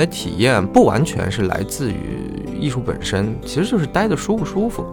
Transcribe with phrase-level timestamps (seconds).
[0.00, 2.18] 的体验不完全是来自于
[2.58, 4.84] 艺术本身，其实就是待的舒不舒服。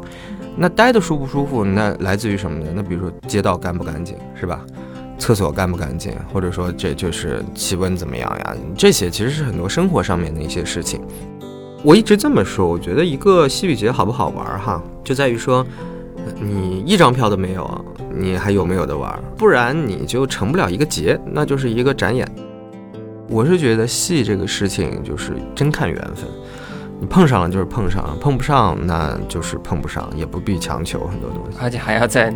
[0.57, 2.71] 那待的舒不舒服，那来自于什么呢？
[2.75, 4.65] 那比如说街道干不干净，是吧？
[5.19, 8.55] 厕所干不干净，或者说这就是气温怎么样呀？
[8.75, 11.01] 这些其实是很多生活上面的一些事情。
[11.83, 15.65] 我一直这么说，我觉得一个戏剧节好不好玩儿哈，就在于说
[16.39, 19.19] 你一张票都没有，你还有没有的玩儿？
[19.37, 22.27] 不然你就成不了一个节，那就是一个展演。
[23.29, 26.25] 我是觉得戏这个事情就是真看缘分，
[26.99, 31.57] 你碰上了就是碰上了，碰不上那就是碰不上，也不必强求很多东西。
[31.59, 32.33] 而且还要在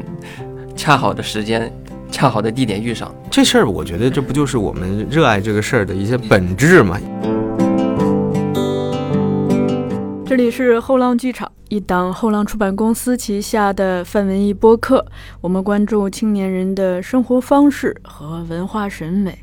[0.75, 1.71] 恰好的时间、
[2.11, 3.13] 恰好的地点遇上。
[3.29, 6.99] 这事儿，我觉得这不就是我们热爱这个事儿的一些本质吗？
[10.25, 15.05] 这里是后浪剧场，一档后浪出版公司旗下的泛文艺播客。
[15.39, 19.39] 我们关注青年人的生活方式和文化审美。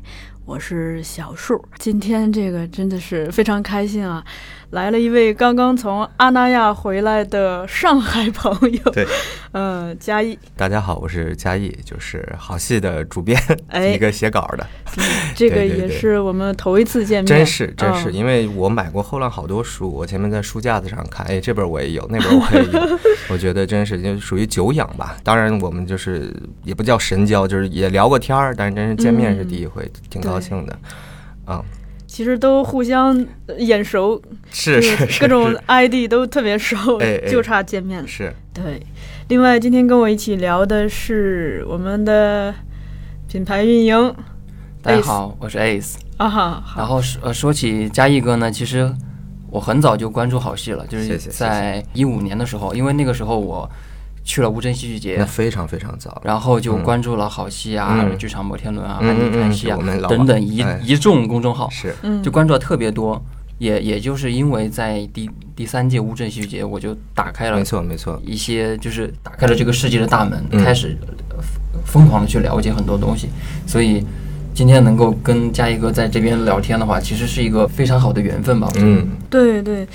[0.49, 4.25] 我是小树，今天这个真的是非常开心啊！
[4.71, 9.03] 来了一位刚刚从阿那亚回来的上海朋友，对，
[9.51, 10.37] 呃，嘉义。
[10.55, 13.35] 大家好，我是嘉义，就是好戏的主编，
[13.69, 14.67] 哎，一个写稿的。
[15.35, 25.17] 这个也是我们头一次见面，真是真是，因为我买过后浪好多书，我前面在书架子上看，哎，这本我也有， 那本我也有，我觉得真是就属于久仰吧。
[25.23, 26.31] 当然，我们就是
[26.63, 30.79] 也不叫神交，就是也聊过天儿，但是真是见面是第一回，挺高兴的，
[31.47, 31.63] 嗯。
[32.09, 33.23] 其实都互相
[33.59, 34.81] 眼熟，是
[35.19, 36.75] 各种 ID 都特别熟，
[37.29, 38.07] 就差见面了。
[38.07, 38.81] 是对。
[39.27, 42.51] 另外，今天跟我一起聊的是我们的
[43.27, 44.15] 品牌运营。
[44.81, 45.97] 大家好，我是 Ace。
[46.17, 46.63] 啊哈。
[46.75, 48.91] 然后说呃说起嘉义哥呢，其实
[49.51, 53.69] 我很早就关注好戏了，就是在一五年的时候，因为那个时候我。
[54.29, 63.19] 去了乌镇戏剧节，那非常非常早，然后就关注了好戏啊、剧场摩天轮啊、安迪看戏啊等等一一众公众号，是，就关注了特别多。
[63.57, 70.95] 也也就是因为在第第三届乌镇戏剧节，我就打开了，没错没错，一些就是打开了这个世界的大门，开始
[71.83, 73.29] 疯狂的去了解很多东西。
[73.65, 74.05] 所以
[74.53, 78.69] 今天能够跟嘉一哥在这边聊天的话，其实是一个非常好的缘分吧。
[78.75, 79.87] 嗯，对对。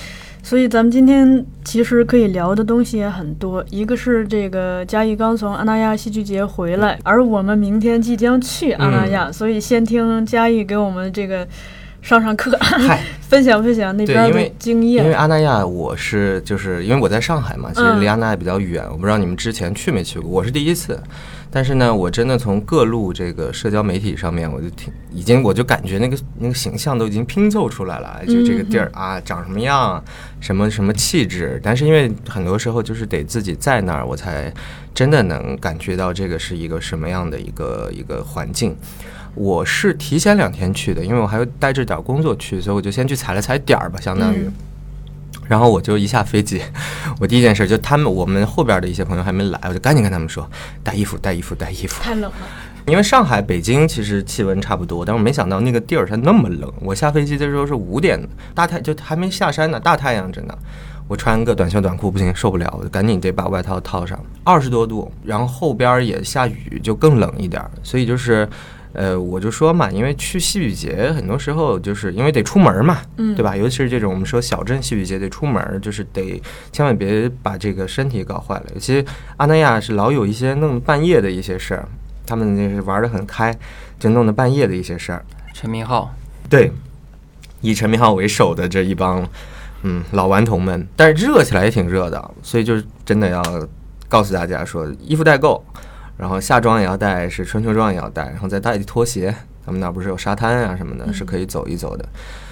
[0.44, 11.48] 所以咱们今天其实可以聊的东西也很多，一个是这个嘉义刚从阿那亚戏剧节回来，而我们明天即将去阿那亚，所以先听嘉义给我们这个
[12.02, 12.58] 上上课，
[13.26, 15.02] 分享分享那边的经验。
[15.02, 21.00] 因为阿那亚，我是就是因为我在上海嘛，其实离阿那亚比较远，我不知道你们之前去没去过，我是第一次。
[21.54, 30.02] 但是呢，我真的从各路这个社交媒体上面，我就挺已经，我就感觉那个那个形象都已经拼凑出来了，就这个地儿啊，长什么样，
[30.40, 31.60] 什么什么气质。
[31.62, 34.52] 但是因为很多时候就是得自己在那儿，我才
[34.92, 38.76] 真的能感觉到这个是一个什么样的一个一个环境。
[39.36, 44.50] 我是提前两天去的，因为我还要带着点工作去，所以我就先去踩了踩点儿吧，相当于。
[45.48, 46.60] 然后我就一下飞机，
[47.20, 50.48] 我第一件事就他们我们后边的一些朋友还没来，我就赶紧跟他们说
[50.82, 52.02] 带衣服带衣服带衣服。
[52.02, 52.32] 太冷了，
[52.86, 56.72] 因为上海、北京其实气温差不多，但我没想到那个地儿它那么冷。
[56.80, 58.20] 我下飞机的时候是五点，
[58.54, 60.54] 大太就还没下山呢，大太阳着呢。
[61.06, 64.18] 我穿个短袖短裤不行，受不了，我就赶紧得把外套套上。
[64.42, 67.62] 二十多度，然后后边也下雨，就更冷一点。
[67.82, 68.48] 所以就是。
[68.94, 73.56] 呃，我就说嘛，因为去戏剧节，很多时候就是因为得出门嘛，嗯，对吧？
[73.56, 76.40] 尤其是这种我们说小镇戏剧节得出门，就是得
[76.70, 78.66] 千万别把这个身体搞坏了。
[78.72, 79.04] 尤其
[79.36, 81.88] 阿那亚是老有一些弄半夜的一些事儿，
[82.24, 83.52] 他们那是玩的很开，
[83.98, 85.24] 就弄得半夜的一些事儿。
[85.52, 86.14] 陈明浩，
[86.48, 86.70] 对，
[87.62, 89.28] 以陈明浩为首的这一帮
[89.82, 93.42] 嗯老顽童们，但是热起来也挺热的，所以就是真的要
[94.08, 95.64] 告诉大家说，衣服带够。
[96.16, 99.34] 然后夏装也要带，是春秋装也要带，然后再带拖鞋。
[99.66, 102.04] 他们那不是有沙滩啊什么的，是可以走一走的。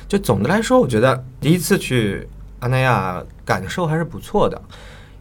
[0.09, 2.27] 就总的来说，我觉得第一次去
[2.61, 4.61] 阿那亚感受还是不错的，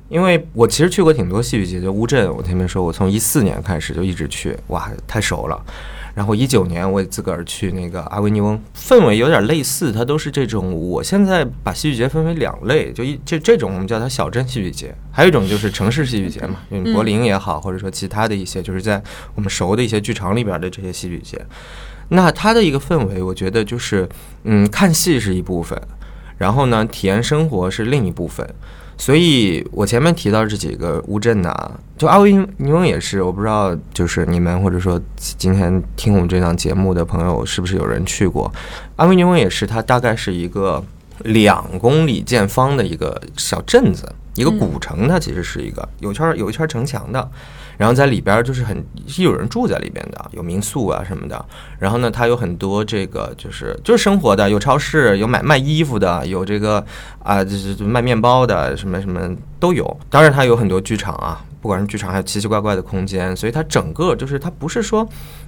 [0.08, 5.62] 因为我其实去过挺多戏剧节，就乌镇，我前面说我从一四年开始就一直去，哇，太熟了。
[6.14, 10.74] 然后一九年我也自个儿去那个阿维尼翁，氛围有点类似，它都是这种。
[10.74, 16.58] 我现在把戏剧节分为两类，就一这这种我们叫它小镇戏剧节，还有一种就是城市戏剧节嘛，
[16.94, 19.02] 柏林也好，或者说其他的一些就是在
[19.36, 21.40] 我们熟的一些剧场里边的这些戏剧节。
[22.10, 24.08] 那它的一个氛围，我觉得就是
[24.44, 25.82] 嗯，看戏是一部分，
[26.38, 28.46] 然后呢，体验生活是另一部分。
[29.02, 31.52] 所以我前面提到这几个乌镇呐，
[31.98, 38.54] 就阿维尼翁也是，我不知道就是你们或者说今天听我们这档节目的朋友是不是有人去过？
[38.98, 40.84] 阿维尼翁也是，它大概是一个
[41.24, 47.28] 两公里见方的一个小镇子，一个古城，它其实是一个有圈有一圈城墙的。
[47.82, 51.44] 然后在里边就是很是有人住在里边的，有民宿啊什么的。
[51.80, 56.86] 然后呢，它有很多这个就是就是生活的，有超市，有买卖衣服的，有这个
[57.24, 60.00] 啊就是卖面包的，什么什么都有。
[60.12, 65.08] 当然它有很多剧场啊，不管是剧场还有奇奇怪怪的空间，所以它整个就是它不是说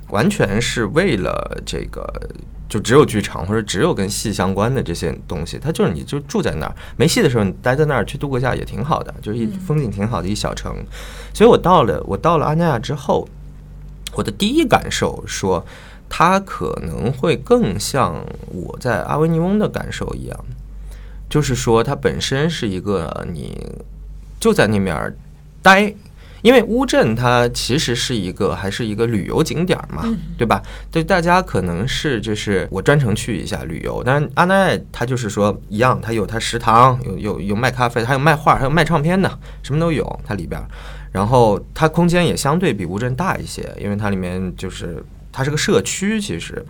[0.09, 2.07] 完全是为了这个。
[2.69, 10.75] 就只有剧场或者只有跟戏相关的这些东西，它就是你就住在那儿，没戏的时候你待在那儿去度个假也挺好的，就是一风景挺好的一小城。
[11.35, 13.29] 所以我到了我到了阿那亚之后，
[14.15, 15.63] 我的第一感受说，
[16.09, 20.45] 它可能会更像我在阿维尼翁的感受一样，
[21.29, 23.55] 就是说它本身是一个你
[24.39, 25.15] 就在那面
[25.63, 25.95] 待。
[26.43, 30.03] 因为乌镇它其实是一个还是一个旅游景点嘛，
[30.37, 30.61] 对吧？
[30.91, 40.61] 对大家可能是就是我专程去一下旅游，但是阿那亚它就是说一样，他有他食堂，有有有卖咖啡，还有卖画，还有卖唱片的，什么都有它里边。
[41.13, 45.01] 然后它空间也相对比乌镇大一些，因为它里面就是
[45.31, 46.61] 它是个社区，其实。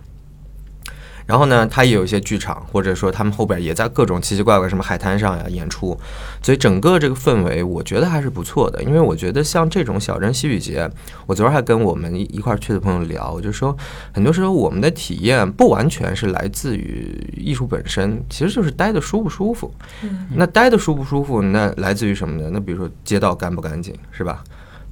[1.26, 5.98] 然后呢，它也有一些剧场，或者说他们后边也在各种奇奇怪怪什么海滩上呀演出，
[6.42, 8.82] 所以整个这个氛围我觉得还是不错的。
[8.82, 10.90] 因为我觉得像这种小镇戏剧节，
[11.26, 13.76] 我昨儿还跟我们一块儿去的朋友聊，我就说
[14.12, 19.72] 很多时候我们的体验不完全是来自于艺术本身，其实就是待的舒不舒服。
[20.34, 22.50] 那待的舒不舒服，那来自于什么呢？
[22.52, 24.44] 那比如说街道干不干净，是吧？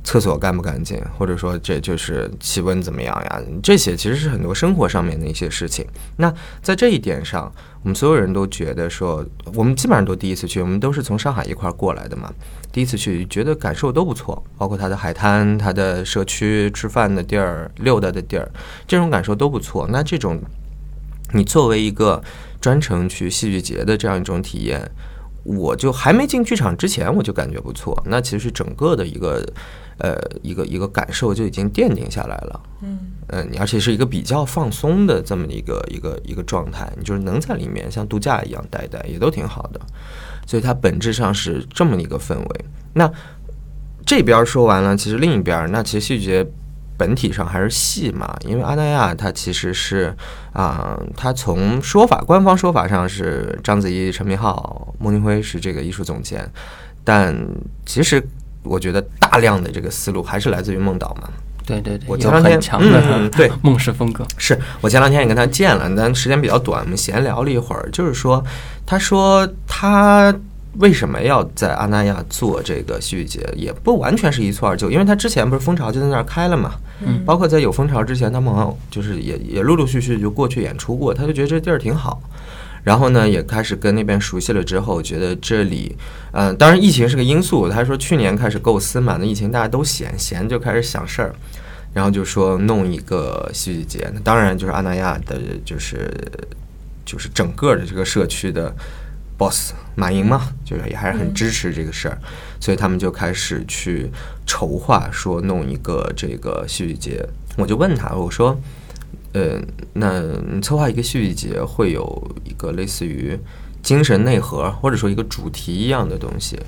[0.04, 3.42] 厕所干不干净，或者说这就是气温怎么样呀？
[3.62, 5.86] 这些其实是很多生活上面的一些事情。
[6.16, 7.52] 那在这一点上，
[7.82, 12.32] 我们所有人都觉得说，我们基本上都第一次去，我们都是从上海一块儿过来的嘛。
[12.72, 18.50] 第一次去，觉得感受都不错，包括它的海滩、它的社区、吃饭的地儿、溜达的地儿，
[18.86, 19.86] 这种感受都不错。
[19.90, 20.40] 那这种，
[21.32, 22.22] 你作为一个
[22.60, 24.90] 专程去戏剧节的这样一种体验，
[25.44, 28.00] 我就还没进剧场之前，我就感觉不错。
[28.06, 29.44] 那其实整个的一个。
[29.98, 32.98] 呃，一个一个感受就已经奠定下来了，嗯，
[33.28, 39.80] 嗯，而且是一个比较放松的这么一个一个一个状态，你就是能在里面像度假一样待待，也都挺好的，
[40.44, 42.64] 所以它本质上是这么一个氛围。
[42.94, 43.08] 那
[44.04, 46.46] 这边说完了，其实另一边，那其实戏剧节
[47.02, 50.14] 本体上还是戏嘛，因为阿那亚它其实是
[50.52, 56.48] 啊，它从说法官方说法上是章子怡、陈明昊、孟京辉是这个艺术总监，
[57.02, 57.36] 但
[57.84, 58.22] 其实。
[58.64, 61.28] 我觉得大量的这个思路还是来自于孟导嘛。
[61.66, 68.40] 对对对，我前两天嗯 对孟氏风格是我前两天也跟他见了，但时间比较短，我们闲聊了一会儿，就是说，
[68.86, 70.32] 他说他
[70.78, 76.74] 为什么要在阿那亚做这个戏剧节，也不完全是一蹴而就，因为他之前不是蜂巢就在那儿开了嘛，
[77.04, 78.54] 嗯，包括在有蜂巢之前，他们
[78.90, 82.22] 就是也也陆陆续续就过去演出过，他就觉得这地儿挺好。
[82.84, 85.96] 然后呢，也开始跟那边熟悉了之后，觉得这里，
[86.32, 87.68] 嗯，当然疫情是个因素。
[87.68, 91.32] 他说去年开始构思嘛，那疫情大家都闲，闲就开始想事儿，
[91.92, 94.10] 然后就说弄一个戏剧节。
[94.12, 96.12] 那当然就是阿那亚的，就是
[97.04, 98.74] 就是整个的这个社区的
[99.42, 102.18] boss 马英嘛，就是也还是很支持这个事儿，
[102.60, 104.10] 所以他们就开始去
[104.46, 107.26] 筹划，说弄一个这个戏剧节。
[107.56, 108.56] 我就问他，我说。
[109.34, 109.58] 呃，
[109.94, 112.04] 那你策划一个戏剧节，会有
[112.44, 113.34] 一个类似于
[113.82, 116.60] 精神内核，或者说一个主题一样的东西，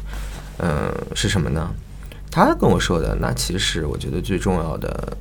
[0.57, 1.69] 嗯，是什么呢？
[2.31, 5.15] 他跟我说的，那其实我觉得最重要的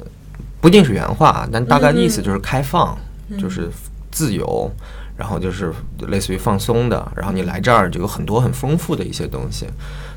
[0.61, 2.97] 不一定是原话，但大概的意思就是开放，
[3.37, 3.69] 就是
[4.09, 4.71] 自由，
[5.23, 5.73] 然后就是
[6.09, 9.65] 类似于放松的，然后你来这儿就有很多很丰富的一些东西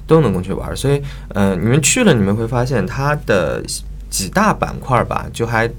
[0.05, 0.77] 都能够去玩。
[0.77, 3.63] 所以，呃，你们去了，你们会发现它的
[4.11, 5.71] 几大板块吧，就还。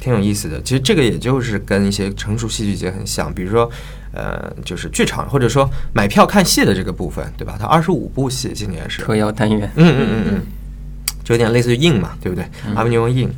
[0.00, 3.68] 挺有意思的，其实这个也就是跟一些成熟戏剧节很像，比如说，
[4.12, 7.56] 呃，就是剧场或者说买票看戏的这个部分，对吧？
[7.58, 10.42] 它二十五部戏，今年是特邀单元，嗯嗯嗯嗯，
[11.24, 12.48] 就有点类似于硬嘛，对不对？
[12.76, 13.28] 阿维尼翁硬。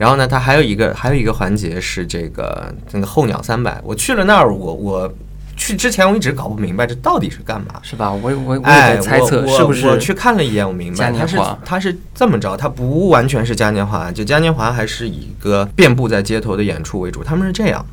[0.00, 5.12] 然后呢，它还有一个还有一个环节是这个那个候鸟三百，我去了那儿，我我。
[5.56, 8.10] 去之前我一直搞不明白这到底是干嘛，是吧？
[8.10, 9.86] 我我我也在猜测是不是？
[9.86, 17.22] 我去看了一眼，我明白，它是它是这么着，它不完全是嘉年华，就嘉年华还是以一个遍布在街头的演出为主。
[17.22, 17.84] 他们是这样，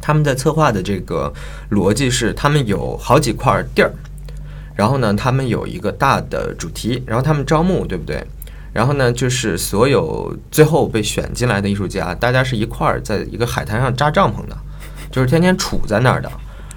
[0.00, 1.30] 他们在策划的这个
[1.70, 3.92] 逻辑是，他们有好几块地儿，
[4.74, 8.26] 然后呢，他们有一个大的主题，然后他们招募，对不对？
[8.72, 14.56] 然后呢，就是所有最后被选进来的艺术家，大家是一块儿在一个海滩上扎帐篷的，
[15.10, 16.30] 就是天天杵在那儿的。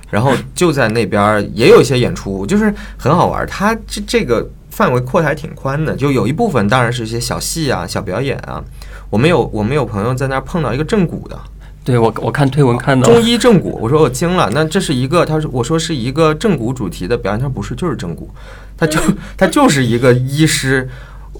[0.10, 3.44] 然后就在那边也有一些演出，就是很好玩。
[3.48, 8.64] 它这这个范围扩的还挺宽的，就有一部分当然是一些小戏啊、小表演啊。
[9.10, 11.40] 我们有我们有朋友在那儿碰到一个正骨的，
[11.84, 14.48] 对我我看推文看到中医正骨，我说我惊了。
[14.54, 18.30] 那这是一个，他说我说是一个正骨主题的表演，他说不是，就是正骨，
[18.78, 19.00] 他就
[19.36, 20.88] 他就是一个医师。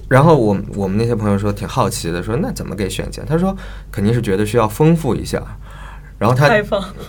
[0.08, 3.24] 然后我我们那些朋友说挺好奇的，说那怎么给选钱？
[3.26, 3.56] 他说
[3.90, 5.42] 肯定是觉得需要丰富一下。
[6.16, 6.48] 然后他，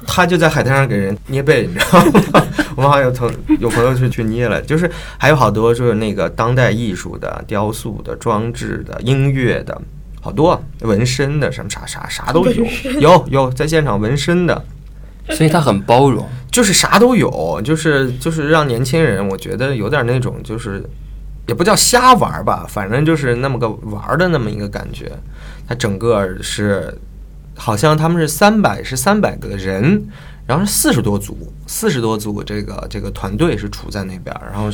[0.08, 2.44] 他就在海滩上给人捏背，你知道吗？
[2.76, 9.80] 我们好像有同有朋友去去捏了，就是还有好多就是那个当代艺术的、雕塑的、装置的、音乐的，
[10.20, 12.66] 好多纹身的，什么啥啥啥都有，
[13.00, 14.66] 有有在现场纹身的，
[15.30, 20.84] 所以他很包容，就是啥都有，就是就是让年轻人，我觉得有点那种就是
[21.48, 25.12] 也不叫瞎玩吧，反正就是那么个玩的那么一个感觉，
[25.68, 26.98] 它整个是。
[27.58, 30.06] 好像他们是三百是三百个人，
[30.46, 34.70] 然后是四十多组，四十多组这个这个团队是处在那边，然后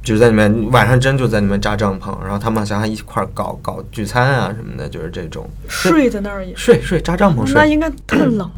[0.00, 8.48] 就是在里面晚上真就在里面扎帐篷，然后他们好像还一块儿搞搞聚餐啊什么的，就是这种睡在那儿也睡睡扎帐篷睡，那应该特冷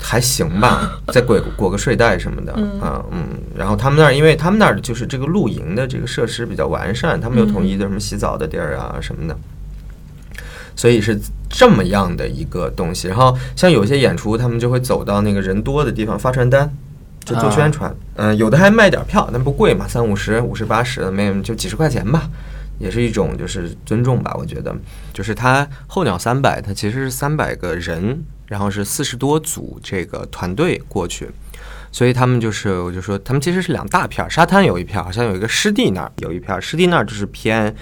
[0.00, 9.36] 还行吧， 再裹裹个睡袋什么的啊嗯，然后他们那儿因为他们那儿就是这个露营的这个设施比较完善，他们有统一的什么洗澡的地儿啊什么的。
[10.76, 11.18] 所以是
[11.50, 16.72] 这么样的一个东西，然后像有些演出，他们就会走到那个人多的地方发传单，
[17.22, 17.94] 就做宣传。
[18.14, 22.30] 嗯，有的还卖点票，但不贵嘛，三五十、五十、八十的，没就几十块钱吧，
[22.80, 24.34] 也是一种就是尊重吧。
[24.36, 24.74] 我觉得，
[25.12, 31.30] 就是他候鸟三百，它其实是三百个人，然后是四十多组这个团队过去，
[31.92, 37.72] 所以他们就是我就说，他们其实是两大片，沙滩有一片，好像有一个湿地那儿有一片，湿地那儿就是偏。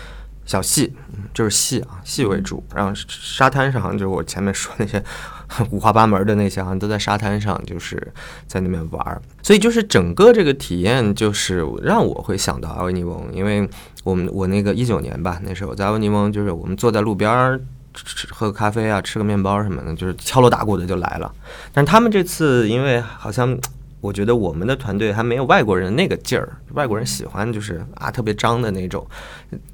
[0.48, 0.90] 小戏，
[1.34, 2.64] 就是戏啊，戏为主。
[2.74, 5.04] 然后沙滩上，就是我前面说那些
[5.68, 8.02] 五花八门的那些，好像都在沙滩上，就是
[8.46, 9.20] 在那边玩儿。
[9.42, 13.68] 所以就是整个这个体验，就是让我会想到阿维尼翁，因为
[14.08, 17.60] 我们我那个一九年吧，那时候在阿维尼翁，就是我们坐在路边儿
[17.92, 21.30] 吃喝个咖啡啊，吃个面包什么的，就是敲锣打鼓的就来了。
[21.72, 23.58] 但他们这次因为好像。
[24.00, 29.04] 我觉得我们的团队还没有外国人那个劲儿，外国人喜欢就是啊特别张的那种。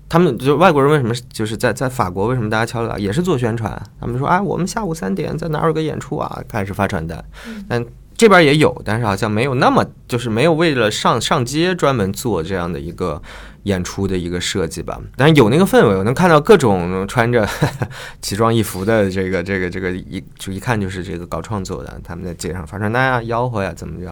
[0.08, 3.70] 他们就外国人为什么就是在在法国为什么大家敲锣打也是做宣传？
[4.00, 7.22] 他们说啊我们下午三点在哪儿有个演出啊，开始发传单。
[7.68, 7.84] 但
[8.16, 13.22] 这边也有，但是好像没有那么就是没有为了上上街专门做这样的一个。
[13.64, 17.48] 演出的一个设计吧，但是有那个氛围，我能看到各种穿着
[18.20, 24.10] 奇装异服的这个这个这个一就一看就是这个搞创作的，他们在街上发传单啊、吆喝呀，怎么着，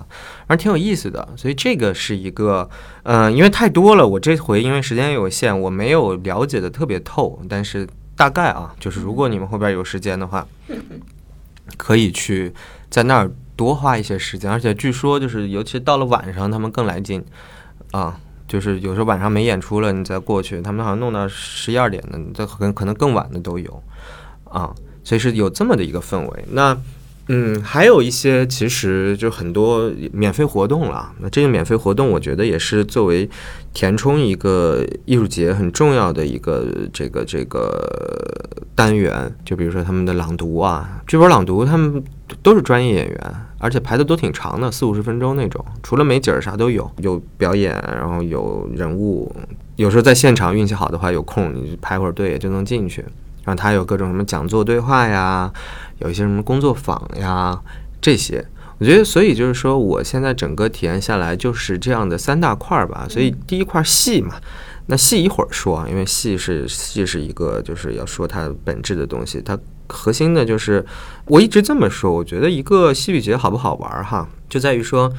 [0.49, 1.29] 反正挺有意思的。
[1.37, 2.67] 所以这个是一个，
[3.03, 10.47] 嗯，因为太多了，我这回因为时间有限，我没有了解的特别透，但是大概啊，就是如果你们后边有时间的话，
[11.77, 12.55] 可以去
[12.89, 17.25] 在那儿多花一些时间，而且据说就是尤其到了晚上，他们更来劲
[17.93, 18.19] 啊。
[18.49, 23.83] 就是有时候晚上没演出了，你再过去，他们好像弄到十一二点的，这可能可能更晚的都有，
[24.45, 24.71] 啊，
[25.03, 26.45] 所以是有这么的一个氛围。
[26.51, 26.77] 那，
[27.29, 31.15] 嗯，还有一些其实就很多免费活动了。
[31.21, 33.27] 那这个免费活动，我觉得也是作为
[33.73, 37.89] 填充一个艺术节很重要的一个这个这个
[38.75, 39.35] 单元。
[39.47, 42.05] 就比如说他们的朗读啊，剧本朗读，他们
[42.43, 43.35] 都是专业演员。
[43.59, 49.33] 而且排的都挺长的，四五十分钟那种，除了美景儿啥都有，有表演，然后有人物，
[49.77, 53.03] 有时候在现场运气好的话，有空你排会儿队也就能进去。
[53.45, 55.49] 然后他有各种什么讲座对话呀，
[55.99, 57.57] 有一些什么工作坊呀
[58.01, 58.45] 这些，
[58.79, 63.07] 我觉得所以就是说，我现在整个体验下来就是这样的三大块儿吧。
[63.09, 64.35] 所以第一块戏嘛，
[64.87, 69.57] 那戏一会儿说，因为戏是戏是一个就是要说它本质的东西，它。
[69.93, 70.85] 核心的就是，
[71.27, 75.13] 我一直这么说，我觉得一个戏剧节好不好玩哈，就在于说，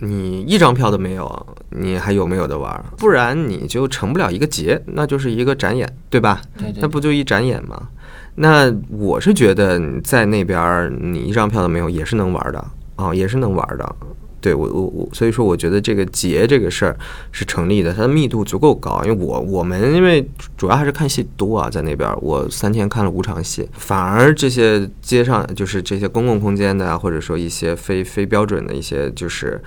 [0.00, 2.84] 你一张票都没有，你还有没有的玩？
[2.96, 6.40] 不然你就成不了一个节，那就是一个展演，对吧？
[6.80, 7.88] 那不就一展演吗？
[8.36, 12.64] 那我是觉得在那边你一张票都没有，也是能玩的
[12.96, 13.96] 啊，也是能玩的。
[14.40, 16.96] 对我我我，所以说我觉得这个节这个事儿
[17.32, 19.02] 是成立的，它的密度足够高。
[19.04, 20.24] 因为我我们因为
[20.56, 29.60] 主要还是看戏多啊，在那边我三天看了五场戏，反而这些街上就是这些公共空间的啊，或者说一些非非标准的一些，就是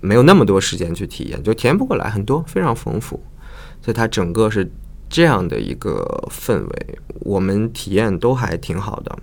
[0.00, 3.22] 没有那么多时间去体验，就体验不过来，很多非常丰富。
[3.80, 4.68] 所以它整个是
[5.08, 9.16] 这样的一个氛围，我们体验都还挺好的。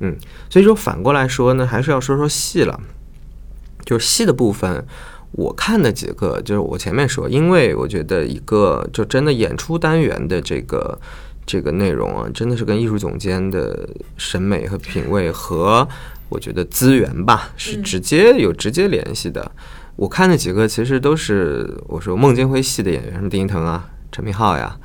[0.00, 0.16] 嗯，
[0.48, 2.80] 所以说反过来说呢，还是要说说戏了。
[3.86, 4.84] 就是戏的部分，
[5.30, 10.98] 我看的几个，就是我前面说，因为我觉得一个就真的演出单元的这个
[11.46, 13.88] 这个内容啊，真的是跟艺术总监的
[14.18, 15.88] 审美和品味和
[16.28, 19.50] 我觉得资源吧，是直接有直接联系的。
[19.94, 24.76] 我看的几个其实都是我说孟京辉系的演员，什么丁一腾啊、陈明昊呀，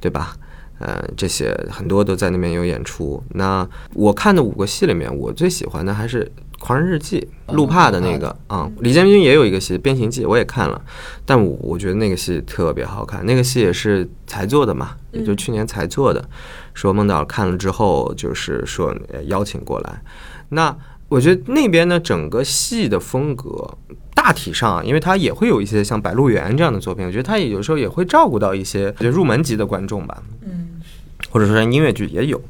[0.00, 0.34] 对吧？
[0.78, 3.22] 呃，这些很多都在那边有演出。
[3.30, 6.22] 那我看的五个戏里面，我最喜欢的还是
[6.66, 8.68] 《狂人日记》路帕的那个啊。
[8.80, 10.82] 李建军也有一个戏《变形记》，我也看了，
[11.24, 13.24] 但我我觉得那个戏特别好看。
[13.24, 16.28] 那个戏也是才做的嘛，也就去年才做的。
[16.74, 18.92] 说孟导看了之后，就是说
[19.26, 20.02] 邀请过来。
[20.48, 20.76] 那
[21.08, 23.78] 我觉得那边呢，整个戏的风格
[24.12, 30.20] 大体上，因为他也会有一些像《白鹿原》这样的作品，我觉得他也有时候也会照顾到一些就入门级的观众吧。
[30.42, 30.82] 嗯，
[31.30, 32.42] 或者说音乐剧也有，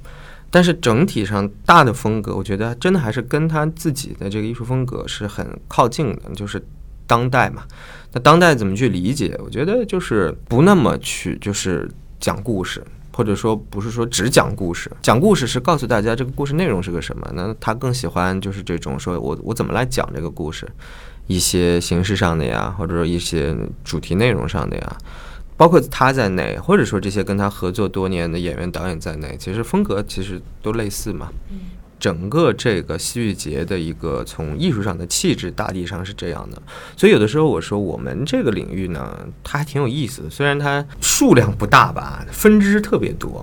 [0.50, 6.64] 但是整体上大的风格，我觉得真的还是跟他自己的这个艺术风格是很靠近的，就是
[7.06, 7.64] 当代嘛。
[8.12, 9.38] 那当代怎么去理解？
[9.44, 12.82] 我觉得就是不那么去就是讲故事。
[13.12, 17.26] 或者说不是说只讲故事，讲故事是告诉大家这个故事内容是个什么。
[17.32, 20.68] 那他更喜欢就是这种说我我怎么来讲这个故事，
[21.26, 24.96] 一些形式上的呀，或者说一些主题内容上的呀，
[25.56, 31.28] 包括他在内，或者说这些跟他合作多年的演员导演在内，其实风格其实都类似嘛。
[31.98, 36.60] 整个这个戏剧节的一个从艺术上的气质，大地上是这样的。
[36.94, 40.28] 所以有的时候我说我们这个领域呢，它还挺有意思的。
[40.28, 43.42] 虽然它数量不大吧，分支特别多。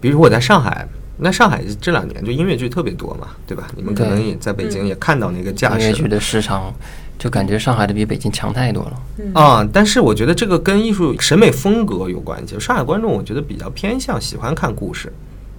[0.00, 0.88] 比如我在上海，
[1.18, 3.68] 那上海这两年就音乐剧特别多嘛，对吧？
[3.76, 5.84] 你们可能也在北京也看到那个架势。
[5.84, 6.74] 音乐剧的市场，
[7.20, 9.40] 就感觉上海的比北京强太多了。
[9.40, 12.58] 啊，但是我觉得这个跟艺术审美风格有关系。
[12.58, 15.12] 上海观众我觉得比较偏向喜欢看故事。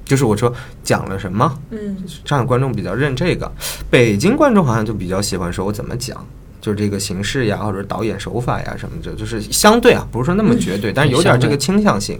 [0.03, 0.51] 就是我说
[0.84, 3.50] 讲了什么，嗯，上海观众比较认这个，
[3.89, 6.25] 北京观众好像就比较喜欢说我怎么讲，
[6.60, 12.20] 就是这个形式呀，或者导演手法呀什么的，就是相对啊，不是说那么绝对，但是有点这个倾向性。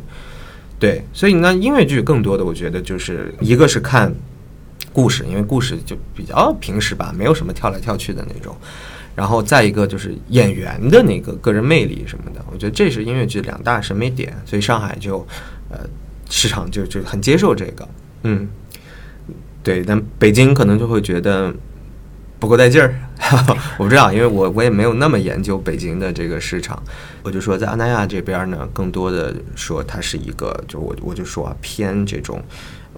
[0.80, 4.14] 对，所以呢，音乐剧更多的我觉得就是一个是看
[4.94, 8.56] 故事，因为故事就比较平时吧，没有什么跳来跳去的那种，
[9.16, 15.26] 然后再一个就是演员的那个个人魅力什么的，我觉得这是音乐剧两大审美点，所以上海就
[15.70, 15.80] 呃。
[16.34, 17.86] 市场就就很接受这个，
[18.24, 18.48] 嗯，
[19.62, 21.54] 对，但北京可能就会觉得
[22.40, 22.96] 不够带劲儿，
[23.78, 26.82] 我不知道，因为我我也没有那么研究北京的这个市场，
[27.22, 32.42] 我就说在阿那亚这边呢，更多的说它是一个，就我我就说啊，偏这种，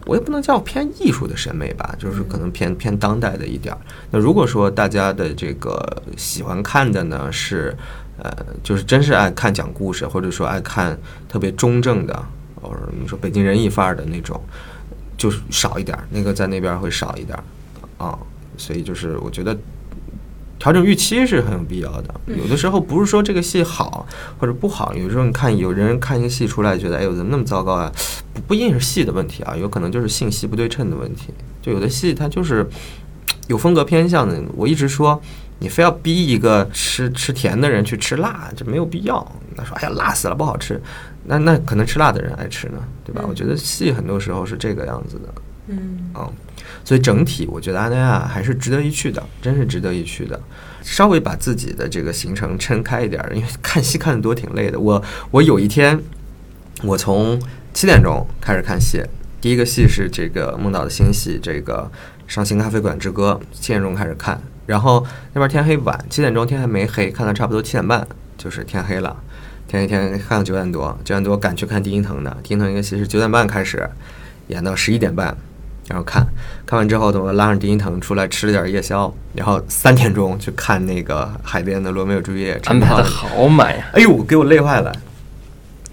[0.05, 3.79] 我也不能叫偏艺术的审美吧，就是可能偏偏当代的一点儿。
[4.11, 7.75] 那如果说大家的这个喜欢看的呢是，
[8.17, 8.31] 呃，
[8.63, 12.23] 就是真是爱看讲故事，或者说爱看特别中正的。
[12.61, 14.41] 或者你说北京人艺范儿的那种，
[15.17, 17.43] 就是少一点儿，那个在那边会少一点儿
[17.97, 18.17] 啊，
[18.55, 19.53] 所以就是我觉得
[20.59, 22.13] 调整预期是很有必要的。
[22.27, 27.91] 有的时候不是说这个戏好或者不好，有时候你看有人看一个戏出来觉得哎呦怎么那么糟糕啊，
[28.33, 31.33] 不不一定是戏的问题啊，有可能就是信息不对称的问题。
[31.61, 32.67] 就有的戏它就是
[33.47, 35.21] 有风格偏向的，我一直说
[35.59, 39.25] 你非要逼一个吃吃甜的人去吃辣，这没有必要。
[39.55, 40.81] 他说哎呀辣死了不好吃。
[41.25, 43.23] 那那可能吃辣的人爱吃呢，对吧？
[43.25, 45.33] 我觉得戏很多时候是这个样子的，
[45.67, 46.29] 嗯啊，
[46.83, 50.39] 所以整体我觉得阿那亚还是值得一去的，真是值得一去的。
[50.81, 54.77] 稍微把自己的这个行程撑开一点，因为看戏看的多挺累的。
[54.79, 55.97] 我我有一天，
[56.83, 57.41] 我从
[57.73, 59.01] 七点钟开始看戏，
[59.39, 61.89] 第一个戏是这个梦岛的新戏《这个
[62.27, 68.05] 上新咖啡馆之歌》，七点钟开始看，然后那边天黑晚，七点钟天还没黑，看到差不多七点半
[68.37, 69.15] 就是天黑了。
[69.65, 72.37] 天黑天看到九点多，九点多赶去看丁一腾的。
[72.43, 73.89] 丁一腾一个戏是九点半开始，
[74.47, 75.35] 演到十一点半，
[75.89, 76.25] 然后看
[76.65, 82.57] 看完之后，等我拉上丁一腾出来吃了点夜宵，然后三点钟去看那个海边的《罗密欧朱丽叶》。
[82.69, 83.89] 安排的好满呀！
[83.93, 84.91] 哎呦，给我累坏了！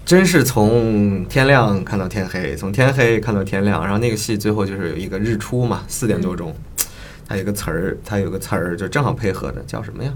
[0.05, 3.81] 真是从天亮看到天黑，从天黑看到天亮。
[3.81, 6.55] 然后那个戏最后就是有一个日出嘛，四点多钟，
[7.27, 10.11] 它有个词儿，它有个词儿就正好配合的，叫什么呀？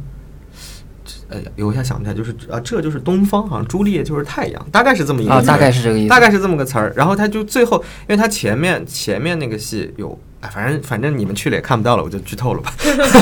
[1.30, 6.94] 哎呀，有一下想不起来，就是啊，这就是东方，好像朱丽叶就是太阳，大概是这么一个啊，大概是这个意思，大概是这么个词儿。
[6.96, 12.72] 然后他就最后，因为他前面前面那个戏有，哎，反正反正你们去了也看不到了，我就剧透了吧。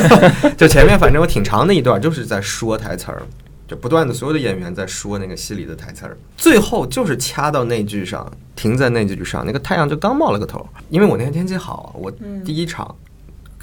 [0.57, 3.21] 就前面反正有挺长的一段，就是在说台词儿，
[3.67, 10.67] 就不断的所有的演员在说那个戏里的台词儿，最后就是掐到那句上，停在那句上，那个太阳就刚冒了个头。
[10.89, 12.11] 因为我那天天气好，我
[12.43, 12.93] 第一场。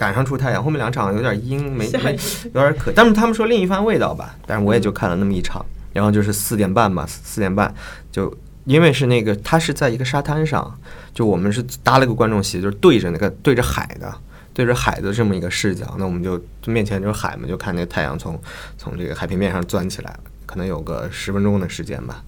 [0.00, 2.18] 赶上出太阳，后面两场有点阴，没没
[2.54, 4.34] 有点可，但是他们说另一番味道吧。
[4.46, 7.74] 但是我也就看了那么一场，然后就是四点半吧，四点半
[8.10, 8.34] 就
[8.64, 10.74] 因为是那个他是在一个沙滩上，
[11.12, 14.10] 就我们是搭了个观众席，就是对着那个对着海的，
[14.54, 18.40] 对着海的这么一个视角，那我们就面前就是海嘛，就看那太阳从
[18.78, 22.24] 从这个海平面上钻起来了，可能有个十分钟的时间吧。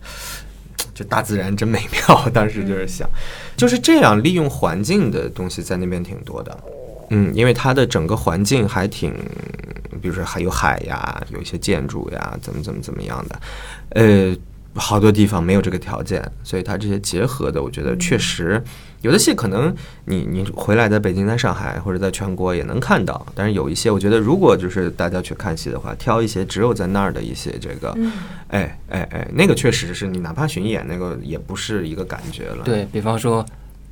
[0.95, 3.09] 就大自然真美妙，当时就是想
[3.57, 6.55] 就是这样利用环境的东西在那边挺多的。
[7.15, 9.13] 嗯，因为它的整个环境还挺，
[10.01, 13.41] 比如说还有海呀，有一些建筑呀，怎么怎么怎么样的，
[13.91, 14.35] 呃，
[14.75, 18.63] 好多地方没有这个条件，所以它这些结合的，我觉得确实
[19.03, 19.75] 有的戏可能
[20.07, 27.95] 你你回来在北京、在上海或者在全国也能看到，但是有一些我觉得如果就是大家去看戏的话，挑一些只有在那儿的一些这个，
[28.49, 32.65] 哎哎哎，那个确实是你哪怕巡演那个也不是一个感觉了。
[32.65, 33.45] 对比方说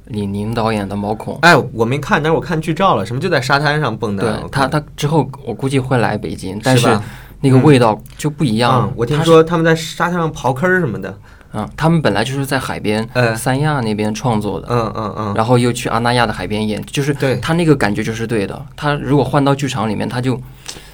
[0.07, 4.21] 李宁导演的《毛孔》，哎，我没看，但是我看剧照了，什么就在沙滩上蹦跶。
[4.21, 6.89] 对他他之后我估计会来北京，但是
[7.41, 8.89] 那个味道就不一样。
[8.89, 11.17] 嗯，我听说他们在沙滩上刨坑儿什么的。
[11.53, 18.67] 嗯，他们本来就是在海边，呃三亚那边创作的，嗯嗯嗯，然后又去阿那亚的海边演，就是对他那个感觉就是对的。
[18.77, 20.43] 他如果换到剧场里面，他就嗯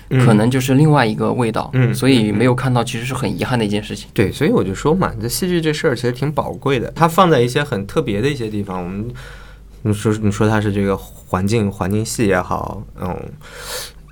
[0.09, 4.09] 可能就是另外一个味道，嗯所以没有看到其实是很遗憾的一件事情。
[4.15, 9.09] 对，所以我就说嘛，这戏剧这事儿其实挺宝贵的，它放在一些很特别的一些地方，我们
[9.83, 13.17] 你说你说它是这个环境环境戏也好，嗯，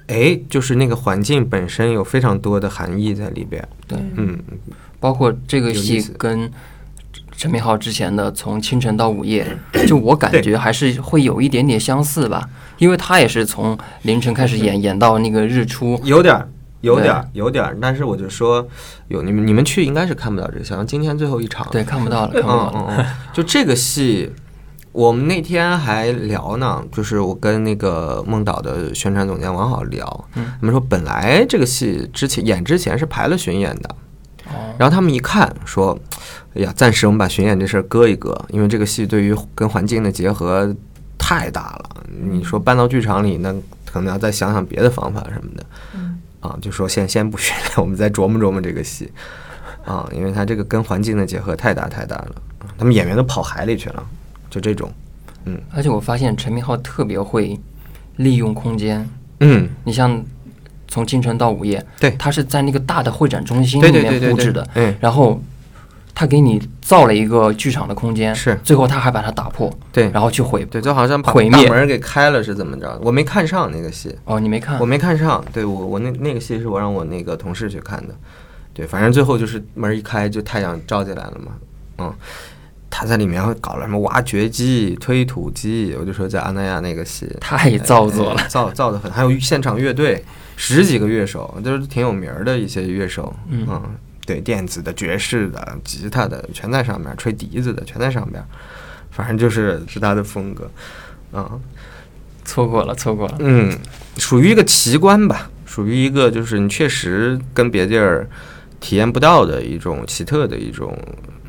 [0.09, 4.39] 哎，就是那个环境本身有非常多的含义在里边，对，嗯，
[4.99, 6.51] 包括这个戏跟
[7.37, 9.47] 陈明昊之前的《从清晨到午夜》，
[9.87, 16.01] 就我感觉还是会有一点点相似吧，因为他也是从凌晨开始演，演到那个日出。
[16.05, 16.49] 有点儿。
[16.81, 18.69] 有点儿，有点儿，但是我就说，
[19.09, 22.73] 有你们你们去应该是看不到这个，像今天最后一场，对，看不到了，看不到了。
[22.77, 24.31] 嗯嗯嗯，就这个戏，
[24.93, 33.97] 我们那天还聊呢，就是我跟那个梦岛的宣传总监王好聊，嗯他们说本来这个戏之前演之前是排了巡演的，哦，
[34.79, 35.99] 然后他们一看说，
[36.55, 40.75] 哎呀，暂时我们把巡演这事儿搁一搁，因为这个戏对于跟环境的结合
[41.19, 45.67] 太大了，你说搬到剧场里，那可能要再想想别的方法什么的，
[46.41, 49.11] 啊，就说先先不巡演，我们再琢磨琢磨这个戏。
[49.85, 52.35] 啊，因为它这个跟环境的结合太大太大了，
[52.79, 54.03] 他们演员都跑海里去了，
[54.49, 54.91] 就这种，
[55.45, 57.61] 嗯而且我发现陈明昊特别会
[58.17, 59.07] 利用空间。
[59.41, 60.25] 嗯，你像
[60.89, 62.11] 从清晨到午夜，对。
[62.13, 65.41] 他是在那个大的会展中心里面布置的，嗯，然后
[66.15, 68.59] 他给你造了一个剧场的空间，是。
[68.63, 70.11] 最后他还把它打破，对。
[70.11, 70.65] 然后去毁。
[70.65, 71.67] 对，就好像把毁灭。
[71.67, 73.01] 大门给开了是怎么着？
[73.03, 74.79] 我没看上那个戏，哦，你没看。
[74.79, 74.87] 我？
[74.87, 78.15] 没看上，对我我那那个戏是我让我那个同事去看的，
[78.73, 81.53] 对，反正最后就是门一开就太阳照进来了嘛，
[81.99, 82.13] 嗯，
[82.89, 87.29] 他在里面搞了什么挖掘机、推土机，我就说在阿那亚那个戏。
[87.41, 88.41] 太造作了。
[88.41, 90.25] 哎造造的很，还有现场乐队
[90.57, 93.67] 十几个乐手，都是挺有名儿的一些乐手，嗯
[94.27, 98.43] 对，电子的、爵士的、吉他的全在上面，吹笛子的全在上边，
[99.11, 100.71] 反正就是是他的风格，
[101.31, 101.61] 啊、
[102.45, 103.37] 错过了，错过了。
[103.41, 103.77] 嗯，
[104.17, 108.27] 属于一个奇观吧，属于一个就是你确实跟别地儿
[108.81, 110.97] 体验不到的一种奇特的一种，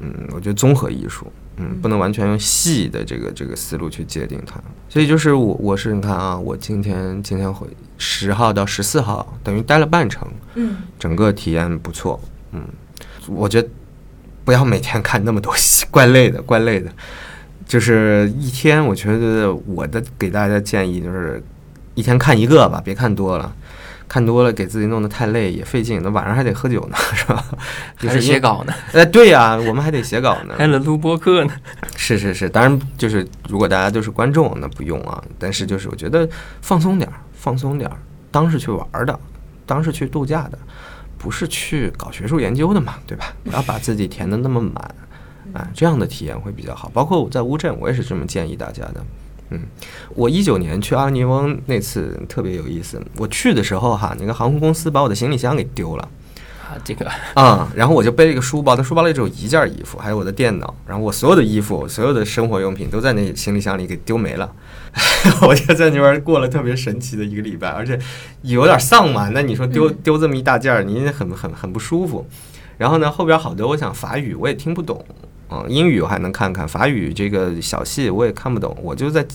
[0.01, 4.59] 嗯，我觉得综合艺术，嗯，不能完全用戏的这个这个思路去界定它。
[4.89, 12.19] 所以就是我我是你看啊，我今天今天回十号到十四号，等于待了半程，嗯，整个体验不错，
[12.51, 12.61] 嗯，
[13.27, 13.67] 我觉得
[14.43, 16.91] 不要每天看那么多戏，怪累的，怪累的。
[17.67, 21.43] 就是一天，我觉得我的给大家的建议就是
[21.95, 23.55] 一天看一个吧，别看多了，
[24.07, 27.43] 看多了给自己弄得太累也费劲，那晚上还得喝酒呢， 是吧？
[27.97, 30.55] 就还是是写稿呢，哎，对呀、我们还得写稿呢。
[30.59, 31.53] 还得录播客呢。
[31.95, 35.21] 是是是，当然就是如果大家都是观众，那不用啊。
[35.39, 36.27] 但是就是我觉得
[36.61, 37.97] 放松点儿，放松点儿，
[38.31, 39.19] 当是去玩儿的，
[39.65, 40.57] 当是去度假的，
[41.17, 43.33] 不是去搞学术研究的嘛，对吧？
[43.43, 44.95] 不要把自己填得那么满，
[45.53, 46.89] 啊，这样的体验会比较好。
[46.93, 49.03] 包括我在乌镇，我也是这么建议大家的。
[49.49, 49.61] 嗯，
[50.15, 53.01] 我一九年去阿尼翁那次特别有意思。
[53.17, 56.09] 我去的时候哈，那个航空公司把我的行李箱给丢了。
[56.63, 64.51] 啊，这个啊、然后我就背了一个书包，那书包里只有一件衣服，还有我的电脑，然后我所有的衣服、所有的生活用品都在那行李箱里给丢没了。
[65.47, 67.99] 我就在那边过了特别神奇的一个礼拜，而且
[68.41, 69.29] 有点丧嘛。
[69.29, 72.27] 那你说丢丢这么一大件儿，你很很很不舒服。
[72.79, 75.05] 然后呢，后边好多我想法语我也听不懂，
[75.55, 78.75] 嗯，英语我还能看看，法语这个小戏我也看不懂。
[78.81, 79.25] 我就在，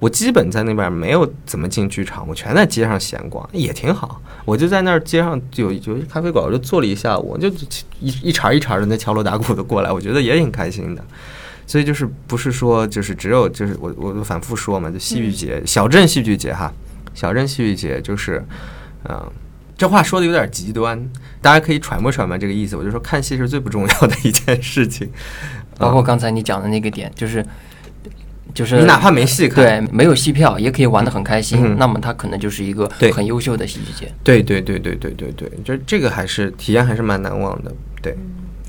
[0.00, 4.20] 我基本在那边没有怎么进剧场，我全在街上闲逛，也挺好。
[4.44, 7.48] 我就在那儿街上有有一咖啡馆，我就坐了一下午，就
[8.00, 11.04] 一一茬一茬的那敲锣打鼓的过来，我觉得也挺开心的。
[11.66, 16.72] 所以就是不是说就是只有就是我我反复说嘛，就戏剧节、小镇戏剧节哈，
[17.14, 18.42] 小镇戏剧节就是，
[19.06, 19.22] 嗯、
[19.78, 21.08] 这话说的有点极端，
[21.40, 22.74] 大家可以揣摩揣摩这个意思。
[22.74, 25.08] 我就说看戏是最不重要的一件事情，
[25.78, 27.46] 包括刚才你讲的那个点，就是
[28.52, 34.12] 就是你哪怕没戏看，对没有戏票也可以玩得很开心，嗯那么它可能就是一个很优秀的戏剧节。
[34.24, 37.72] 对对对对对对对，就这个还是体验还是蛮难忘的。
[38.02, 38.16] 对，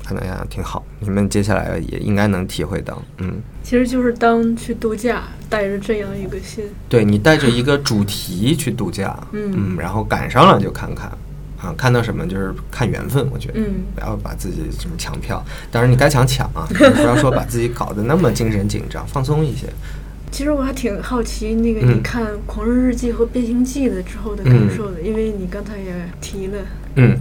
[0.04, 3.02] 看那样挺好，你们接下来也应该能体会到。
[3.18, 9.52] 嗯，其实就是当去度假，带着这样一个心，对你带着一个主题去度假，嗯。
[9.54, 11.08] 嗯，然后赶上了就看看，
[11.60, 13.82] 啊，看到什么就是看缘分，我觉得，嗯。
[13.94, 19.66] 不要把自己什么抢票，当然你该抢抢啊， 不要说把自己搞得那么精神紧张，放松一些。
[20.32, 21.96] 其实我还挺好奇，那个嗯。
[21.96, 26.58] 你看《狂人日记》和《变形记》的之后的感受的，因为你刚才也提了，
[26.96, 27.18] 嗯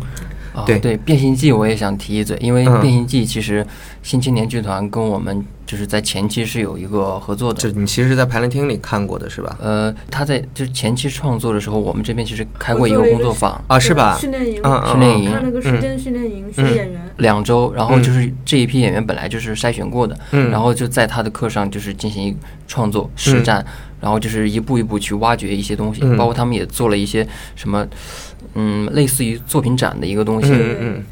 [0.53, 0.79] 啊，对。
[0.79, 2.81] 对，变形记我也想提一嘴，因为嗯。
[2.81, 3.65] 变形记其实
[4.01, 7.69] 新青年剧团跟我们就是在前期是有一个合作的就。
[7.71, 9.57] 你其实，在排练厅里看过的是吧？
[9.62, 14.17] 呃，他在就是前期创作的时候，我们这边其实开过一个工作坊，啊，是吧？
[14.19, 20.49] 训练营，训练营看那个时间训练营学演员，两周，然后就是这一批演员本来就是筛选过的，嗯。
[20.49, 22.35] 然后就在他的课上就是进行
[22.67, 23.63] 创作实战，
[24.01, 26.17] 然后就是一步一步去挖掘一些东西，嗯。
[26.17, 27.85] 包括他们也做了一些什么，
[28.55, 31.03] 嗯，类似于作品展的一个东西，嗯嗯。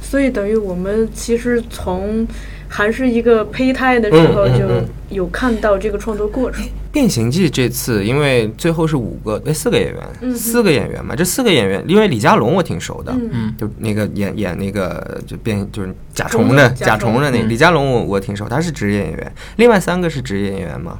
[0.00, 2.26] 所以等于我们其实从
[2.66, 4.68] 还是一个胚胎的时候就
[5.08, 6.64] 有看到这个创作过程。
[6.92, 13.30] 变形记这次，因为最后是五个哎四个演员，嗯四个演员嘛，这四个演员，因为李佳龙我挺熟的，嗯。
[13.32, 17.30] 嗯就那个演演那个就变就是甲虫的甲虫的。
[17.30, 20.98] 那李佳龙我我挺熟，他是职业演员，另外三个是职业演员吗？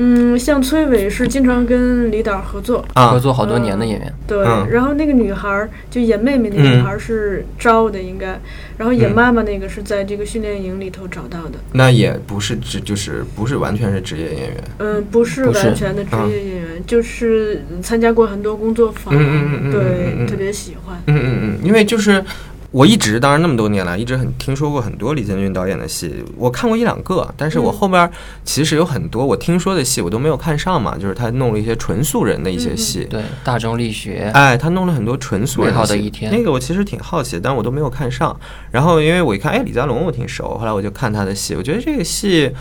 [0.00, 3.08] 嗯，像崔伟是经常跟李导合作，啊。
[3.08, 4.66] 合作好多年的演员，对，嗯。
[4.70, 8.40] 然后那个女孩儿就演妹妹那个女孩儿是招的应该，
[8.76, 9.14] 然后演嗯。
[9.14, 11.58] 妈妈那个是在这个训练营里头找到的。
[11.72, 20.96] 那也不是职就是不是完全是职业演员，嗯，不是不是完全的职业演员，就是参加过很多工作坊，嗯嗯嗯嗯对，嗯嗯特别喜欢。
[21.06, 22.22] 嗯嗯嗯，因为就是
[22.70, 28.10] 我一直，当然那么多年来，一直很听说过很多李建军导演的戏，我看过一两个，但是我嗯后边
[28.44, 33.06] 其实有很多我听说的戏我都没有看上嘛，就是他弄了一些纯素人的一些戏。
[33.08, 38.38] 对，大众力学，哎，他弄了很多纯素人的一天那个我其实挺好奇，但我都没有看上。
[38.70, 42.52] 然后因为我一看，哎，李佳隆我挺熟，后来我就看他的戏，我觉得这个戏，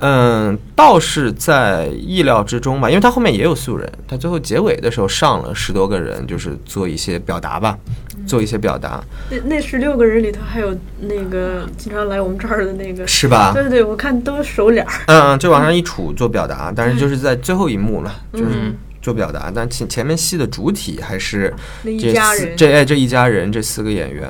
[0.00, 7.78] 嗯，倒是在意料之中吧，因为他后面也有素人，他最后结尾的时候上了十多个人，就是做一些表达吧，
[8.26, 13.52] 做一些表达，那那十六个人里头还有那个经常来我们这儿的那个，是吧？
[13.54, 14.92] 对对对，我看都熟脸儿。
[15.06, 21.52] 嗯，嗯，就往上一杵做表达，但是就是在最后一幕了，就是嗯做表达，但前前面戏的主体还是
[21.84, 24.28] 这这哎这一家人这四个演员，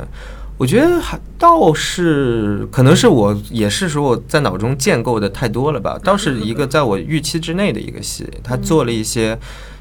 [0.56, 9.38] 我觉得还倒是可能是我也是说我在脑中建构的太多了吧，倒是一个在我预期之内的一个戏，他做了一些。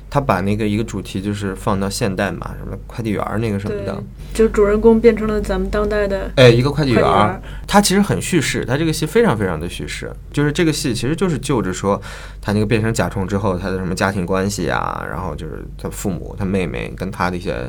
[0.10, 12.00] 他把那个一个主题就是放到现代嘛，什么快递员儿那个什么的，，就主人公变成了咱们当代的哎，一个快递员他其实很叙事，他这个戏非常非常的叙事，就是这个戏其实就是就着说
[12.40, 17.68] 他那个变成甲虫之后他的什么家庭关系啊，然后就是他父母、他妹妹跟他的一些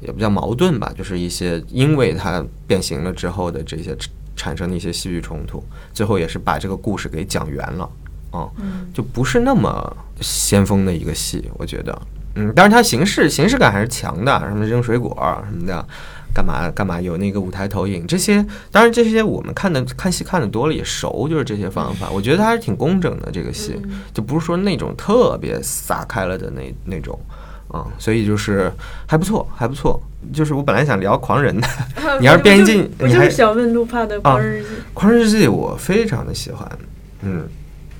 [0.00, 3.96] 也不叫矛盾吧，就是一些因为它变形了之后的这些
[4.36, 7.84] 产生的一些戏剧冲突，最后也是把这个故事给讲圆了，
[8.30, 12.02] 啊、嗯就不是那么先锋的一个戏，我觉得。
[12.36, 15.86] 嗯，当然它形式形式感还是强的，什么扔水果儿什么的，
[16.34, 27.16] 干嘛干嘛有那个舞台投影这些，当然这些我们看的看戏看的多了也熟，就是这些方法，我觉得它还是挺工整的这个戏，嗯就不是说那种特别撒开了的那那种。
[27.74, 28.72] 啊、所以就是
[29.06, 30.00] 还不错，还不错。
[30.32, 31.68] 就是我本来想聊狂人的，
[32.20, 36.66] 你要是变形记我就是想问路帕的《狂人日记》狂人日记我非常的喜欢，
[37.22, 37.46] 嗯，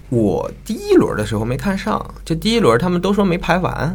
[0.09, 3.95] 我第一轮的时候没看上，就第一轮他们都说没排完，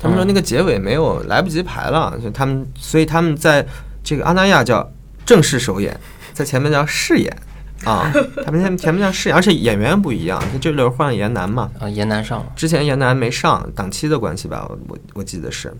[0.00, 3.64] 他们说那个结尾没有来不及排了，就他们所以他们在
[4.02, 4.90] 这个阿那亚叫
[5.24, 5.96] 正式首演，
[6.32, 7.36] 在前面叫试演
[7.84, 8.12] 啊，
[8.44, 15.72] 他们前前面叫试演，而且演员不一样，就这轮换严楠嘛，啊，严楠上了，之前严楠没上，档期的关系吧，我我我记得是。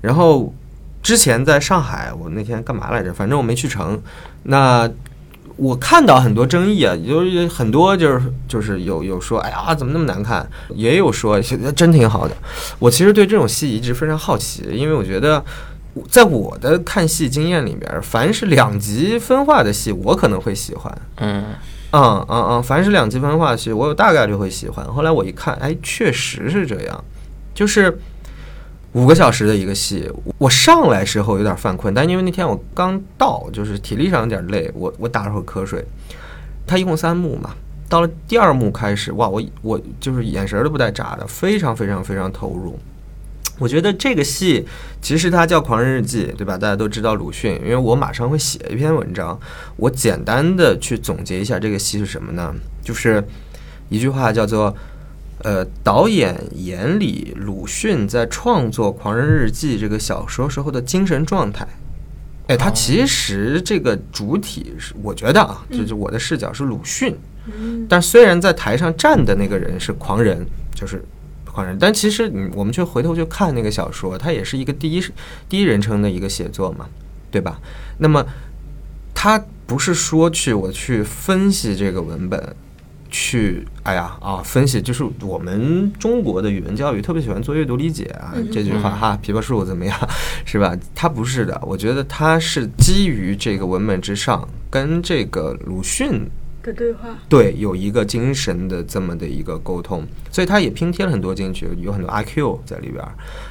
[0.00, 0.54] 然后
[1.02, 3.12] 之前在上海，我那天干嘛来着？
[3.12, 4.00] 反正我没去成。
[4.44, 4.88] 那
[5.56, 10.48] 我看到很多争议啊，就是很多就是就是有有说，哎呀，怎么那么难看？
[10.74, 12.36] 也有说真挺好的。
[12.78, 15.44] 我其实对这种戏一直非常好奇，因为我觉得。
[16.08, 20.98] 在我的看戏经验里边，凡是两极分化的戏，我可能会喜欢。
[21.16, 21.44] 嗯，
[21.92, 24.84] 嗯嗯嗯，凡是两极分化的戏，我有大概率会喜欢。
[24.92, 27.04] 后来我一看，哎，确实是这样，
[27.52, 27.98] 就是
[28.92, 35.84] 五个小时的一个戏，我上来时候有点犯困，但因为那天我刚到，就是体力上有点累，我我打了会瞌睡。
[36.66, 37.50] 它一共三幕嘛，
[37.88, 42.78] 到了第二幕开始，哇，我我就是眼神都不带眨的，非常非常非常投入。
[43.60, 44.66] 我觉得这个戏
[45.00, 46.58] 其实它叫《狂人日记》，对吧？
[46.58, 49.38] 大家都知道鲁迅，因为我马上会写一篇文章，
[49.76, 52.52] 我简单的去总结一下这个戏是什么呢？
[52.82, 53.22] 就是
[53.90, 54.74] 一句话叫做，
[55.42, 61.66] 呃，导演眼里鲁迅在创作《狂人日记》这个小说时候的精神状态。
[62.46, 67.14] 哎，他其实这个主体是，我觉得啊，就是我的视角是鲁迅，
[67.46, 70.44] 嗯但虽然在台上站的那个人是狂人，
[70.74, 71.04] 就是
[71.50, 71.76] 狂人。
[71.78, 75.04] 但其实你我们去回头去看那个小说，它也是一个第一
[75.48, 76.86] 第一人称的一个写作嘛，
[77.30, 77.60] 对吧？
[77.98, 78.24] 那么
[79.14, 82.56] 它不是说去我去分析这个文本。
[83.12, 89.98] 去，哎呀啊，分析就是我们中国的语文教育特别喜欢做阅读理解啊，这句话哈，枇杷树怎么样，
[90.46, 90.76] 是吧？
[90.94, 96.24] 它不是的，我觉得它是基于这个文本之上，跟这个鲁迅
[96.62, 103.04] 的对话，对，有一个精神的这么的一个沟通，所以他也拼贴了很多进去，有很多阿 Q 在里边，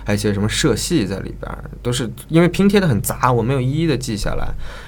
[0.05, 4.47] 还有一些什么社戏在里边，都是因为拼贴的很杂，我没有一一的记下来。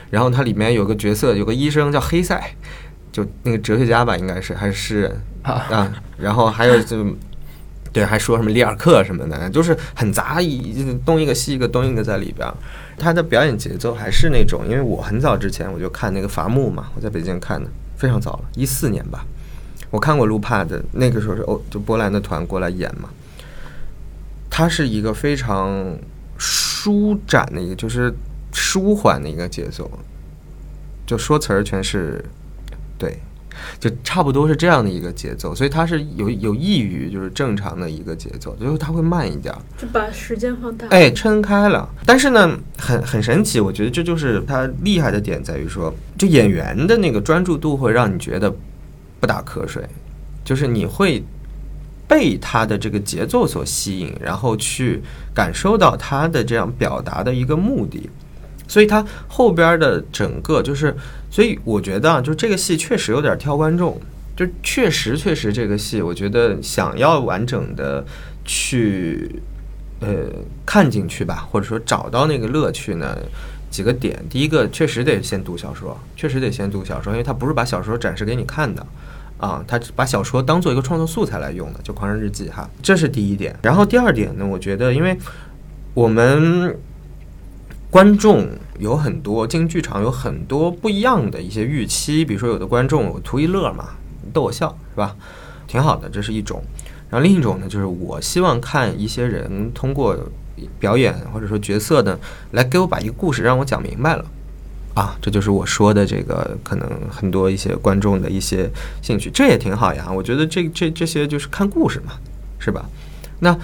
[0.10, 2.55] 然后它里面有个角色，有个医生叫黑塞。
[3.12, 7.05] 就那个哲学家吧，应该是还是诗 人啊，然后还有就
[7.91, 12.49] 对，还说什么里尔克什么的，就是很杂，一东一个西一个，东一个在里边。
[12.97, 17.69] 他的表演节奏还是那种，因为我很早之前我就看那个伐木嘛，我在北京看的，
[18.01, 19.23] 非常早了，一四年吧，
[19.91, 23.09] 我看过卢帕的，那个时候是欧就波兰的团过来演嘛，
[24.49, 25.95] 它是一个非常
[26.35, 28.11] 舒展的一个，就是
[28.51, 29.87] 舒缓的一个节奏，
[31.05, 32.25] 就说词儿全是。
[32.97, 33.19] 对，
[33.80, 41.88] 就差不多是这样的一个节奏，所以它是有有益于就是正常的一个节奏，就是它会慢一点，就把时间放大，哎，撑开了。
[42.06, 48.54] 但是呢，很很神奇，我觉得这就是它厉害的点在于说，就演员的那个专注度会让你觉得
[49.19, 49.84] 不打瞌睡，
[50.43, 51.24] 就是你会
[52.08, 55.02] 被他的这个节奏所吸引，然后去
[55.34, 58.10] 感受到他的这样表达的一个目的。
[58.71, 60.95] 所以它后边的整个就是，
[61.29, 63.99] 所以我觉得啊，就这个戏确实有点挑观众，
[64.34, 68.05] 就确实确实这个戏，我觉得想要完整的
[68.45, 69.41] 去
[69.99, 70.07] 呃
[70.65, 73.17] 看进去吧，或者说找到那个乐趣呢，
[73.69, 78.88] 几个点，第一个确实得先读小说，确实得先读小说，因为他不是把小说展示给你看的
[79.38, 83.53] 啊，他把小说当做一个创作素材来用的，就《狂人日记》哈，这是第一点。
[83.62, 85.17] 然后第二点呢，我觉得因为
[85.93, 86.73] 我们。
[87.91, 88.47] 观众
[88.80, 93.89] 有很多进剧场有很多不一样的一些预期，比如说有的观众图一乐嘛，
[94.32, 95.13] 逗我笑是吧？
[95.67, 96.63] 挺好的，这是一种。
[97.10, 100.17] 然后另一种呢，就是我希望看一些人通过
[100.80, 102.17] 表演或者说角色呢，
[102.51, 104.25] 来给我把一个故事让我讲明白了
[104.95, 108.69] 啊，这就是我说的这个可能很多一些观众的一些
[109.01, 110.10] 兴趣，这也挺好呀。
[110.10, 112.13] 我觉得这这这些就是看故事嘛，
[112.58, 112.86] 是吧？
[113.39, 113.58] 那。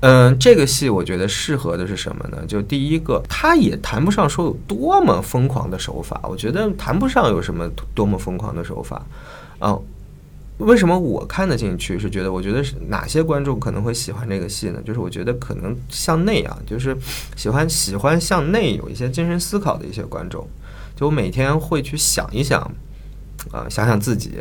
[0.00, 2.38] 嗯，这个戏我觉得适合的是什么呢？
[2.46, 9.04] 就第一个，它也谈不上说有多么疯狂的手法，我觉得谈不上有什么多么疯狂的手法。
[9.58, 9.78] 啊，
[10.56, 11.98] 为什么我看得进去？
[11.98, 14.80] 是觉得我觉得是哪些观众可能会喜欢这个戏呢？
[14.82, 16.96] 就是我觉得可能向内啊，就是
[17.36, 20.48] 喜欢喜欢向内有一些精神思考的一些观众，
[20.96, 22.58] 就我每天会去想一想，
[23.52, 24.32] 啊，想想自己。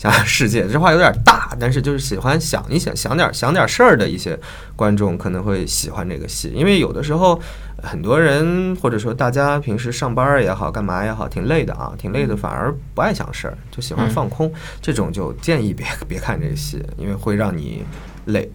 [0.00, 4.38] 想想世界，这话有点大，但是就是喜欢想一想，想点想点事儿的一些
[4.74, 7.38] 观众可能会喜欢这个戏，因为有的时候
[7.82, 17.84] 很多人或者说大家平时上班也好，干嘛也好，挺累的啊，挺累的，反而不爱想事儿，就喜欢放空，这种就建议别 别看这个戏，因为会让你
[18.24, 18.50] 累。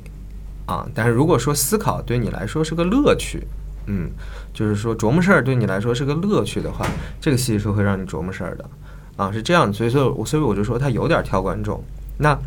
[0.66, 0.84] 啊。
[0.96, 3.46] 但是如果说思考对你来说是个乐趣，
[3.86, 4.10] 嗯，
[4.52, 6.88] 就是说琢磨事儿对你来说是个乐趣的话，
[7.22, 8.68] 这个戏是会让你琢磨事儿的。
[9.18, 11.82] 啊，是这样，所以说，我所以我就说他有点挑观众。
[12.18, 12.38] 那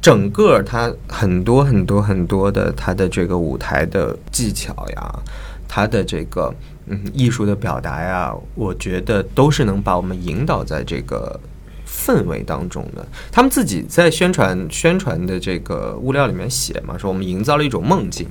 [0.00, 5.18] 整个他很多很多很多的他的这个舞台的技巧呀，
[5.66, 6.54] 他的这个
[6.86, 11.38] 嗯艺术的表达呀，我觉得都是能把我们引导在这个
[11.86, 13.06] 氛围当中的。
[13.32, 18.28] 他们自己在宣传宣传的这个物料里面写嘛，说我们营造了一种梦境。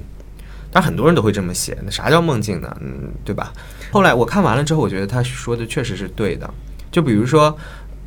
[0.72, 2.78] 但很多人都会这么写，那啥叫梦境呢？
[2.82, 3.52] 嗯，对吧？
[3.92, 6.50] 后来我看完了之后，我觉得他说的确实是对的。
[6.92, 7.58] 就比如说。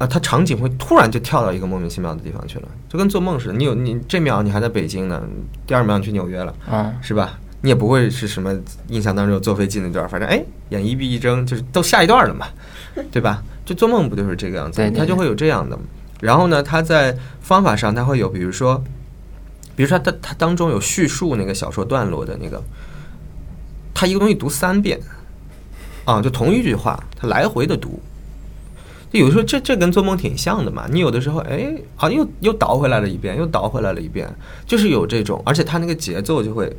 [0.01, 3.53] 啊，它场景会突然就跳到一个莫名其妙的地方去了，就跟做梦似的。
[3.53, 5.23] 你有你这秒你还在北京呢，
[5.67, 7.39] 第二秒你去纽约了，啊，是吧？
[7.61, 8.59] 你也不会是什么
[8.89, 12.47] 印象当中有坐飞机那段，反正哎，眼一闭一睁就是都下一段了嘛，
[13.13, 13.43] 对吧？
[13.67, 14.81] 就做梦不就是这个样子？
[14.93, 15.79] 它就会有这样的。
[16.23, 18.83] 然后呢，它在方法上它会有，比如说，
[19.77, 22.63] 比如说它它当中有叙述那个小说段落的那个，
[23.93, 24.99] 他一个东西读三遍，
[26.07, 28.01] 啊，就同一句话，他来回的读。
[29.11, 34.33] 就有时候这这跟做梦挺像的嘛，你有的时候哎啊又又倒回来了一遍，又倒回来了一遍，
[34.65, 36.73] 就是有这种，而且它那个节奏就会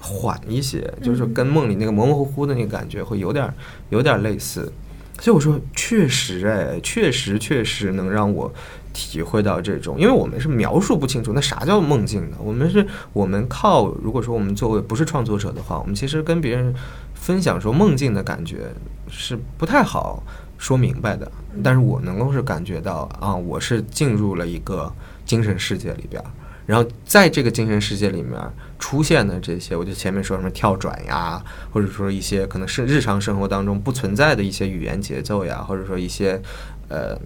[0.00, 3.52] 缓一些，就是跟梦里那个模模糊糊的那个感觉会有点
[3.90, 4.72] 有点类似，
[5.20, 8.50] 所以我说确实哎，确实确实能让我
[8.94, 16.74] 体会到这种，因为我们是描述不清楚那啥叫梦境的，我们是我们靠如果说我们作为不是创作者的话，我们其实跟别人
[17.12, 18.72] 分享说梦境的感觉
[19.10, 20.22] 是不太好。
[20.58, 21.30] 说明白的，
[21.62, 24.92] 但是我能够是感觉到啊，我是进入了一个
[25.24, 26.22] 精神世界里边，
[26.66, 28.40] 然后在这个精神世界里面，
[28.78, 31.42] 出现的这些，我就前面说什么跳转呀，
[31.72, 36.40] 或者说一些可能是日常生活当中不存在的一些语言节奏呀，或者说一些
[36.88, 37.18] 呃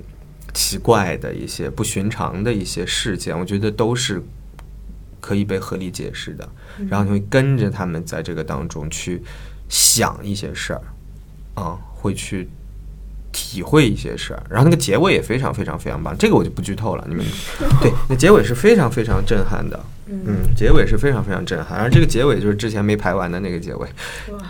[0.52, 4.22] 奇怪的一些不寻常的一些事件，我觉得都是
[5.20, 6.48] 可以被合理解释的。
[6.88, 9.22] 然后你会跟着他们在这个当中去
[9.68, 10.82] 想一些事儿，
[11.54, 12.48] 啊、会去
[13.32, 14.42] 体会一些事儿。
[14.48, 17.24] 然后那个结尾也非常非常非常棒，这个我就不剧透了，你们
[17.80, 19.78] 对，那结尾是非常非常震撼的。
[20.06, 23.88] 嗯，结尾是非常非常震撼，而这个结尾就是之前没排完的那个结尾。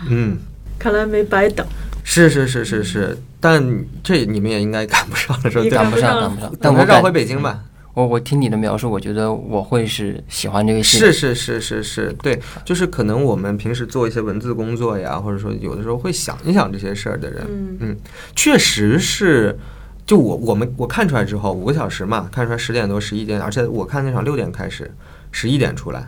[0.07, 0.37] 嗯，
[0.79, 1.65] 看来没白等。
[2.03, 3.63] 是是是是是，但
[4.03, 5.63] 这你们也应该赶不上了，是吧？
[5.63, 7.59] 也对赶不上，赶不上等他绕回北京吧。
[7.93, 11.11] 我我听你的描述，我觉得我会是喜欢这个戏的。
[11.11, 17.97] 是是是是是，对，就是可能我们平时做一些文字工作呀，或者说有的时候会想一想这些事儿的人，嗯
[18.35, 19.57] 确实是。
[20.03, 24.91] 就我我们我看出来之后，五个小时嘛，看出来十点多十一点，而且我看那场六点开始，
[25.31, 26.05] 十一点出来，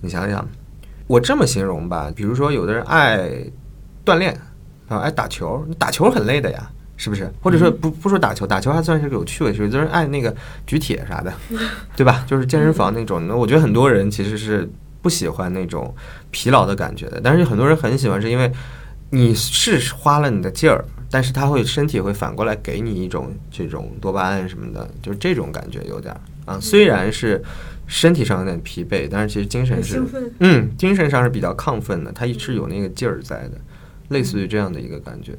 [0.00, 0.46] 你想想，
[1.08, 3.28] 我这么形容吧，比如说有的人爱
[4.04, 4.38] 锻炼
[4.86, 6.70] 啊，爱打球，打球很累的呀，
[7.02, 7.28] 是不是？
[7.40, 10.32] 或者说不不说打球，打球还算是个有趣味，有的人爱那个
[10.64, 11.34] 举铁啥的，
[11.96, 12.24] 对吧？
[12.28, 13.26] 就是健身房那种。
[13.26, 15.92] 那我觉得很多人其实是不喜欢那种
[16.30, 18.52] 疲劳的感觉的，但是很多人很喜欢，是因为
[19.10, 26.60] 你是花了你的劲儿，但是他会身体会反过来给你一种这种多巴胺什么的，就是这种感觉有点儿啊。
[26.60, 27.42] 虽然是
[27.88, 30.00] 身体上有点疲惫，但是其实精神是。
[30.38, 33.58] 嗯，精神上是比较亢奋的，它是有那个劲儿在的，
[34.10, 35.36] 类似于这样的一个感觉。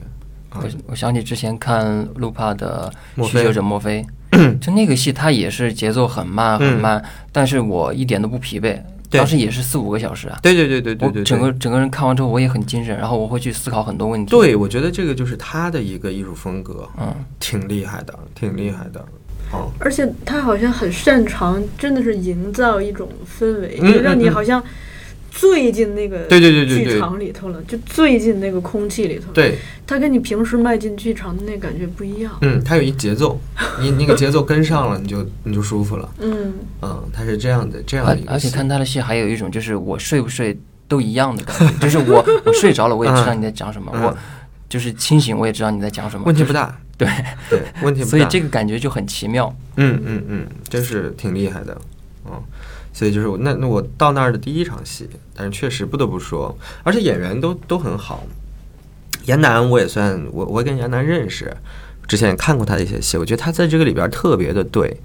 [0.53, 4.05] 啊我我想起之前看路帕的墨菲《酗酒者墨菲
[4.59, 8.79] 》，就那个戏，它也是节奏很慢很嗯慢，但是我一点都不疲惫。
[9.09, 10.39] 对当时也是四五个小时啊。
[10.41, 19.05] 对对对对对对，对整个整个人看完之后，我也很精神，然后我会去思考很多问题。，对，我觉得这个就是他的一个艺术风格，嗯，挺厉害的，挺厉害的。
[19.51, 23.07] 哦，而且他好像很擅长，真的是营造一种
[23.39, 24.63] 氛围，嗯就让你嗯嗯好像
[25.35, 29.57] 醉进那个对对对对对剧场里头了，就醉进那个空气里头。，对，
[29.87, 32.31] 它跟你平时迈进剧场的那感觉不一样。
[32.41, 33.39] 嗯，它有一节奏，
[33.81, 36.07] 你那个 节奏跟上了，你就你就舒服了。
[36.19, 36.53] 嗯，
[36.83, 38.31] 嗯，它是这样的，这样而的一个。
[38.31, 40.55] 而且看他的戏还有一种就是我睡不睡
[40.87, 44.17] 都一样的感觉， 就是我我睡着了我也知道你在讲什么，嗯我
[44.69, 47.07] 就是清醒我也知道你在讲什么，问题不大， 对，
[47.49, 48.09] 对，问题不大。
[48.11, 49.53] 所以这个感觉就很奇妙。
[49.77, 51.75] 嗯嗯嗯，真是挺厉害的，
[52.25, 52.31] 嗯，
[52.93, 58.23] 所以就是我那那我到那儿的第一场戏，但是确实不得不说，而且演员都都很好。
[59.25, 61.55] 严楠我也算我我跟严楠认识，
[62.07, 64.95] 之前也看过他的一些戏，我觉得他在这个里边特别的对。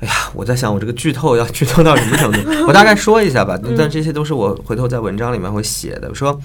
[0.00, 2.38] 哎呀，我在想我这个剧透要剧透到什么程度？
[2.68, 6.14] 我大概说一下吧，但这些都是我回头在文章里面会写的。
[6.14, 6.34] 说《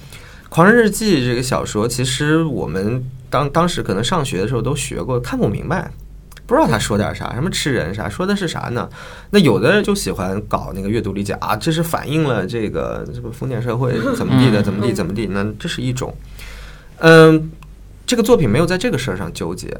[0.49, 5.91] 狂人日记》这个小说，其实我们当当时可能上学的时候都学过，看不明白。
[6.49, 8.89] 不知道他说点啥，什么吃人啥，说的是啥呢？
[9.29, 16.11] 那有的人就喜欢搞那个阅读理解啊，这是反映了这个什么封建社会怎么地的，怎么地怎么地，那这是一种。
[16.97, 17.51] 嗯，
[18.03, 19.79] 这个作品没有在这个事儿上纠结，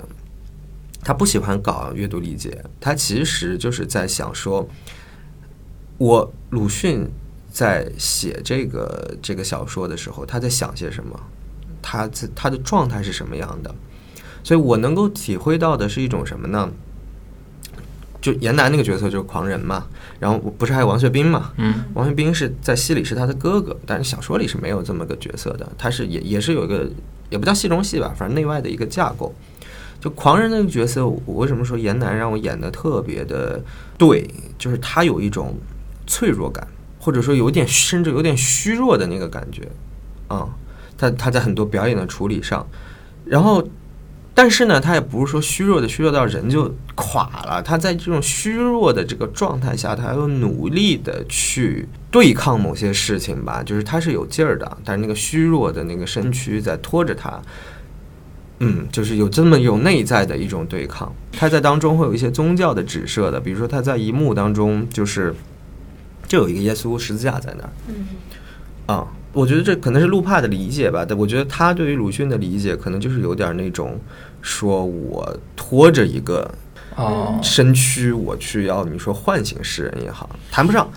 [1.03, 4.69] 他不喜欢搞阅读理解，他其实就是在想说，
[5.97, 7.09] 我鲁迅
[7.51, 11.19] 在写这个这个小说的时候，他在想些什么，
[11.81, 13.73] 他在他的状态是什么样的，
[14.43, 16.69] 所以我能够体会到的是一种什么呢？
[18.21, 19.85] 就严楠那个角色就是狂人嘛，
[20.19, 21.51] 然后不是还有王学兵嘛？
[21.55, 26.89] 嗯，王学兵是在戏里是他的哥哥，但是小说里是没有这么个角色的，他是也也是有一个
[27.29, 29.33] 也不叫戏中戏吧，反正内外的一个架构。
[30.01, 33.61] 就狂人那个角色，我为什么说严楠让我演的特别的
[33.97, 34.29] 对？
[34.57, 35.55] 就是他有一种
[36.05, 36.67] 脆弱感，
[36.99, 39.67] 或者说有点甚至有点虚弱的那个感觉
[40.27, 40.47] 啊、
[40.97, 42.65] 他他在很多表演的处理上，
[43.25, 43.65] 然后
[44.41, 57.37] 但是呢，他也不是说虚弱的虚弱到人就垮了，他在这种虚弱的这个状态下，他又努力的去对抗某些事情吧，就是他是有劲儿的，但是那个虚弱的那个身躯在拖着他。
[58.59, 65.35] 嗯，就是有这么有内在的一种对抗，他在当中会有一些宗教的指涉的，比如说他在一幕当中就是
[66.29, 67.69] 就有一个耶稣十字架在那儿，
[68.89, 73.99] 嗯啊，我觉得这可能是路帕的理解吧，但我觉得他对于鲁迅的理解可能就是有点那种
[74.41, 76.51] 说我拖着一个
[76.95, 80.89] 哦，身躯，我去要你说唤醒世人也好，谈不上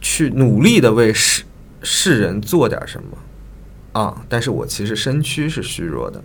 [0.00, 1.42] 去努力的为世
[1.82, 6.22] 世人做点什么啊，但是我其实身躯是虚弱的。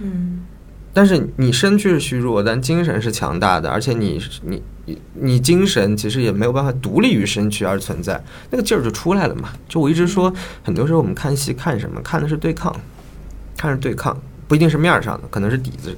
[0.00, 0.40] 嗯
[0.94, 9.50] 但是你身躯是虚弱，但精神是强大的，而且你你你你精神其实也没有办法独立于身躯而存在，那个劲儿就出来了嘛。
[9.68, 10.32] 就我一直说，
[10.62, 12.00] 很多时候我们看戏看什么？
[12.00, 12.74] 看的是对抗，
[13.56, 14.16] 看是对抗，
[14.46, 15.94] 不一定是面儿上的，可能是底子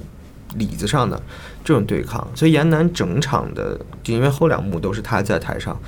[0.55, 1.21] 里子上的
[1.63, 2.27] 这种对抗。
[2.33, 5.79] 所以严楠整场的，就因为后两幕都是他在台上，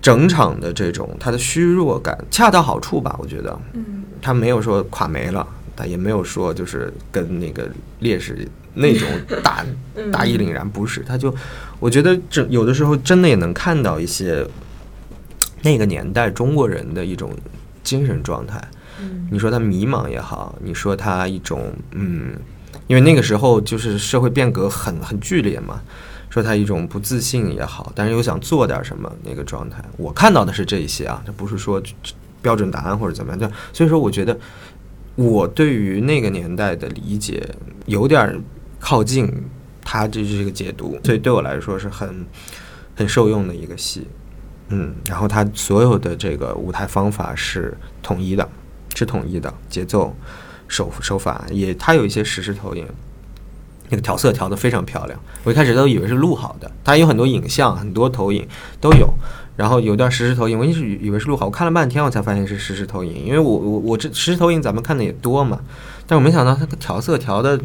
[0.00, 5.46] 整场的这种他的虚弱感恰到好处吧，我觉得，嗯他没有说垮没了，
[5.76, 7.68] 他也没有说就是跟那个
[8.00, 9.08] 烈士那种
[9.42, 9.64] 大
[9.96, 10.10] 嗯。
[10.10, 11.34] 大义凛然，不是，他就
[11.78, 14.46] 我觉得这有的时候真的也能看到一些
[15.62, 17.30] 那个年代中国人的一种
[17.82, 18.62] 精神状态。
[19.00, 19.28] 嗯。
[19.30, 22.34] 你说他迷茫也好，你说他一种嗯，
[22.86, 25.80] 因为那个时候就是社会变革很很剧烈嘛，
[26.30, 31.82] 说他一种不自信也好，但是又想做点什么那个状态，我看到的是这一些啊，这不是说
[32.42, 34.38] 标准答案或者怎么样，就所以说我觉得
[35.16, 37.48] 我对于那个年代的理解
[37.86, 38.42] 有点
[38.80, 39.30] 靠近
[39.82, 42.26] 他这是一个解读，所以对我来说是很
[42.96, 44.06] 很受用的一个戏。
[44.68, 48.48] 嗯，然后他所有的这个舞台方法是统一的，
[48.94, 50.16] 是统一的节奏、
[50.68, 52.86] 手手法也，他有一些实时投影，
[53.88, 55.18] 那个调色调得非常漂亮。
[55.42, 58.46] 我一开始都以为是录好的，它有很多影像、很多投影
[58.80, 59.12] 都有，
[59.56, 65.60] 然后有段实时投影，我一直以为是录好，我看了半天我才发现是实时投影，因为我我我这实时投影咱们看的也多嘛，
[66.06, 67.60] 但我没想到它调色调的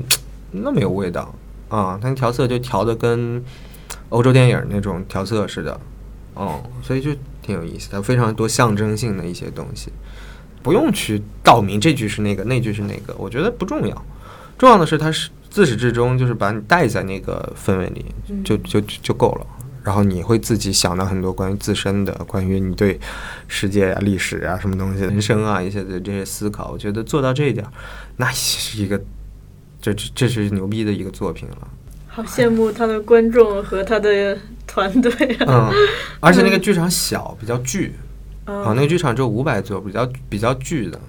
[0.51, 1.33] 那么有味道
[1.69, 3.43] 啊，它调色就调的跟
[4.09, 5.79] 欧洲电影那种调色似的。
[6.35, 7.11] 哦，所以就
[7.41, 9.91] 挺有意思的，非常多象征性的一些东西，
[10.63, 14.05] 不用去道明这句是那个，那句是那个，我觉得不重要。
[14.57, 18.05] 重要的是，它是自始至终就是把你带在那个氛围里，
[18.43, 19.47] 就就就就够了。
[19.81, 22.99] 然后你会自己想到很多关于自身的、关于你对
[23.47, 26.69] 世界啊、历史啊、什么东西、人生啊一些的这些思考。
[26.71, 27.71] 我觉得做到这一点儿，
[28.17, 29.01] 那是一个，
[29.81, 31.67] 这这这是牛逼的一个作品了。
[32.07, 34.37] 好羡慕他的观众和他的
[34.67, 35.11] 团队
[35.45, 35.71] 啊！
[35.71, 35.73] 嗯，
[36.19, 37.93] 而且那个剧场小，比较巨。
[38.45, 40.99] 啊，啊那个剧场只有五百座，比较比较巨的，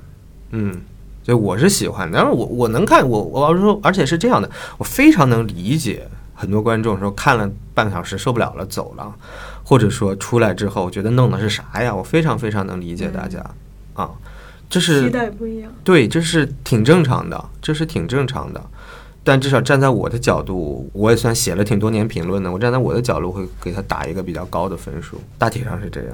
[0.53, 0.81] 嗯，
[1.31, 2.19] 所以我是喜欢的。
[2.19, 9.15] 但是我我能看，我我要是说，而且是这样的，我非常能理解很多观众说看了半个小时受不了了走了，
[9.63, 11.95] 或者说出来之后觉得弄的是啥呀？
[11.95, 13.39] 我非常非常能理解大家
[13.95, 14.11] 啊，
[14.69, 15.71] 这是期待不一样。
[15.85, 18.61] 对，这是挺正常的，这是挺正常的。
[19.23, 22.51] 但至少站在我的角度，我也算写了挺多年评论的。
[22.51, 26.11] 我站在我的角度会给他打一个比较高的分数，大体上是这样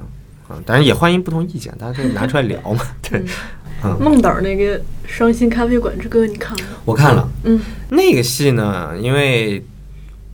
[0.49, 0.61] 啊。
[0.65, 2.83] 当然也欢迎不同意见，大家可以拿出来聊嘛。
[3.01, 3.23] 对，
[3.83, 6.69] 嗯，孟导那个《伤心咖啡馆之歌》，你看了吗？
[6.85, 7.29] 我看了。
[7.43, 7.59] 嗯。
[7.89, 9.63] 那个戏呢，因为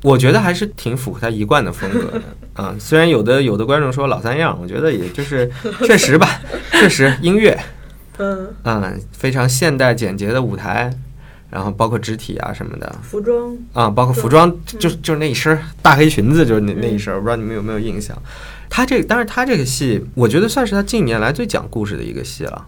[0.01, 2.21] 我觉得还是挺符合他一贯的风格的。
[2.61, 2.75] 啊。
[2.79, 5.49] 虽然有的有的观众说老三样，我觉得也就是
[5.85, 6.41] 确实吧，
[6.71, 7.57] 确实音乐，
[8.17, 10.89] 嗯，嗯，非常现代简洁的舞台，
[11.49, 13.57] 然后包括肢体啊什么的，服装。
[13.73, 18.17] 啊，包括服装，就是就是那一身儿大黑裙子，就是那那一身儿，我不知道你们有没有印象。
[18.69, 22.65] 他这个，当然他这个戏，我觉得算是他近年来最讲故事的一个戏了。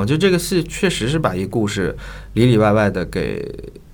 [0.00, 1.94] 啊，就这个戏确实是把一故事
[2.34, 3.44] 里里外外的给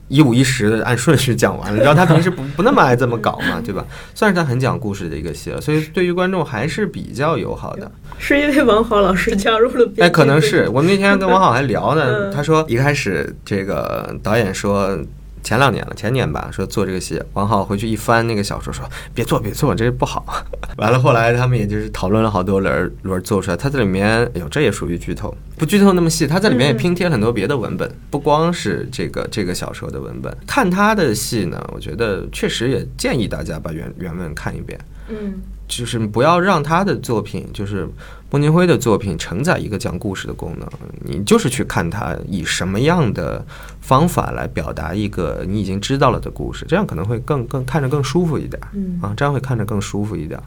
[0.08, 1.82] 一五一十的按顺序讲完了。
[1.82, 3.84] 然后他平时不不那么爱这么搞嘛，对吧？
[4.14, 7.90] 算是他很讲故事的一个戏了，所以对于观众还是比较友好的。
[8.18, 14.98] 是因为王好老师加入了哎，可能是 我们那天跟王好还聊呢，嗯他说一开始这个导演说
[15.42, 18.84] 前两年了，前年吧，说做这个戏，王浩回去一翻那个小说，说
[19.14, 20.44] 别做别做，这不好。
[20.78, 30.34] 完了后来他们也就是讨论了好多轮轮做出来，他在里面，哎呦，这也属于剧透，不剧透那么细，他在里面也拼贴了很多别的文本，不光是这个这个小说的文本。
[30.46, 34.78] 看他的戏呢，我觉得确实也建议大家把原原文看一遍。
[35.08, 37.88] 嗯就是不要让他的作品，就是
[38.30, 40.68] 孟京辉的作品承载一个讲故事的功能，
[41.04, 43.44] 你就是去看他以什么样的
[43.80, 50.40] 方法来表达一个你已经知道了的故事，这样可能会更更看着更舒服一点嗯啊，这样会看着更舒服一点。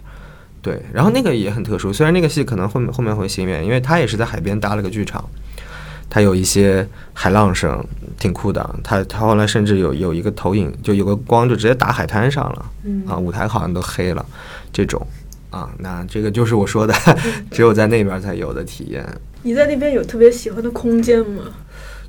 [0.62, 5.22] 对，然后那个也很特殊，虽然那个戏可能后面后面会新演，因为他也是在海边搭了个剧场，
[6.10, 7.86] 他有一些海浪声，
[8.18, 8.76] 挺酷的。
[8.82, 12.66] 他他后来甚至有有一个投影，就有个光就直接打海滩上了。
[12.86, 14.26] 嗯啊，舞台好像都黑了，
[14.72, 15.06] 这种
[15.54, 16.93] 啊，那这个就是我说的，
[17.51, 19.06] 只有在那边才有的体验。
[19.43, 21.43] 你在那边有特别喜欢的空间吗？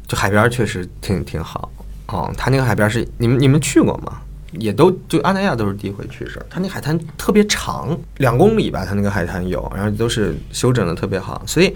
[0.08, 1.70] 就海边儿确实挺挺好
[2.08, 4.20] 哦，它那个海边儿是你们你们去过吗？
[4.52, 11.74] 也都就阿那亚都是第一回去是，它那海滩特别长，两公里吧，它那个海滩有，然后都是修整的特别好，所以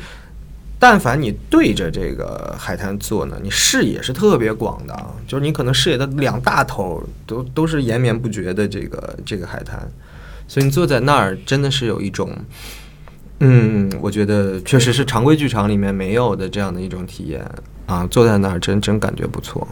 [0.78, 9.76] 但凡你对着这个海滩坐呢，你视野是特别广的，啊，就是你可能视野的两大头都都是延绵不绝的这个这个海滩，
[10.48, 12.30] 所以你坐在那儿真的是有一种。
[13.40, 17.40] 嗯，我觉得确实是常规剧场里面没有的这样的一种体验
[17.86, 19.68] 啊，坐在那儿真真感觉不错。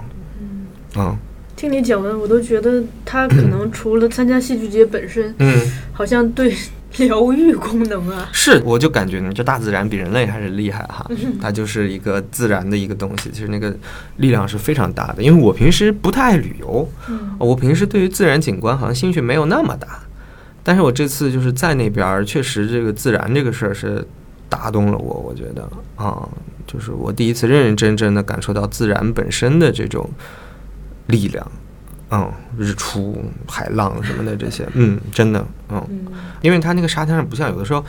[0.95, 1.17] 嗯
[1.57, 5.59] 听你讲完，我都觉得他可能除了参加戏剧节本身，嗯，
[5.91, 6.55] 好像对
[6.99, 11.11] 疗愈功能啊，是，我就感觉呢，这大自然比人类还是厉害哈，
[11.41, 13.75] 它就是一个自然的一个东西，其实那个
[14.19, 15.23] 力量是非常大的。
[15.23, 19.99] 因为我平时不太爱旅游，嗯我平时对于自然景观好像兴趣没有那么大，
[20.67, 24.05] 但是我这次就是在那边儿，确实这个自然这个事儿是
[24.49, 25.63] 打动了我，我觉得
[25.95, 26.29] 啊，
[26.67, 30.11] 就是我第一次认认真真的感受到自然本身的这种
[31.07, 31.53] 力量。
[32.11, 33.17] 嗯，日出、
[33.49, 35.85] 海浪什么的这些， 嗯，真的，嗯，
[36.41, 37.85] 因为它那个沙滩上不像有的时候，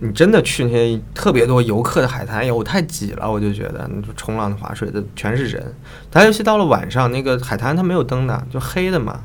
[0.00, 5.64] 你真的去那些特别多游客的海滩，哎呦，太挤了，我就觉得冲浪的、划水的全是人。
[6.10, 9.20] 它尤其到了晚上，那个海滩它没有灯的，就黑的嘛，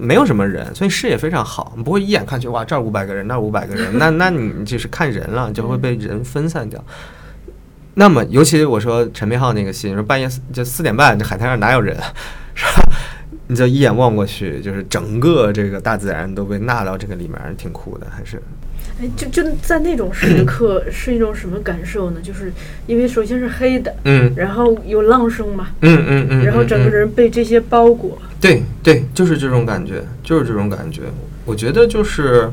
[0.00, 6.82] 没有什么人，所以视野非常好，不会一眼看去哇这儿五百个人，那儿五百个人，那 那你就是看人了，就会被人分散掉。
[7.94, 11.96] 那么，尤其我说陈明浩那个戏，你说半夜就四点半，这海滩上哪有人，
[12.54, 12.82] 是吧？
[13.48, 18.40] 你就一眼望过去，就是整个这个大自然都被纳到这个里面，挺酷的，还是。
[19.00, 22.20] 哎，就就在那种时 刻是一种什么感受呢？
[22.22, 22.52] 就是
[22.86, 28.18] 因为首先是黑的，嗯，然后有浪声嘛，嗯嗯嗯，然后整个人被这些包裹。
[28.40, 31.02] 对对，就是这种感觉，就是这种感觉。
[31.44, 32.50] 我觉得就是。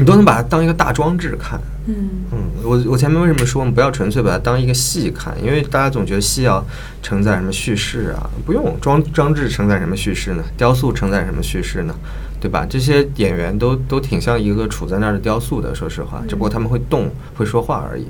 [0.00, 5.34] 你都能把它当一个大装置看，嗯嗯，我我前面为什么说我们不要纯粹把它当一个戏看？
[5.44, 6.64] 因为大家总觉得戏要
[7.02, 10.44] 承载什么叙事啊，不用装装置承载什么叙事呢？
[10.56, 11.92] 雕塑承载什么叙事呢？
[12.40, 12.66] 对吧？
[12.68, 18.06] 这些演员都都挺像一个杵在那儿的雕塑的，说实话，只不过他们会动会说话而已，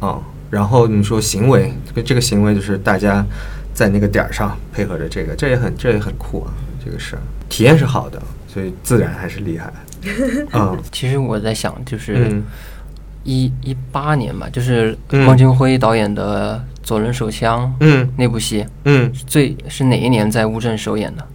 [0.00, 0.18] 啊，
[0.50, 3.24] 然后你说行为，这个这个行为就是大家
[3.74, 6.52] 在那个点儿上配合着这个，这也很这也很酷啊，
[6.84, 7.22] 这个事儿。
[7.48, 9.72] 体验是好的，所以自然还是厉害。
[10.52, 12.40] 嗯， 其实我在想，就是
[13.24, 18.08] 一一八年吧，就是孟京辉导演的《左轮手枪》嗯。
[18.16, 21.26] 那部戏，嗯，最是哪一年在乌镇首演的？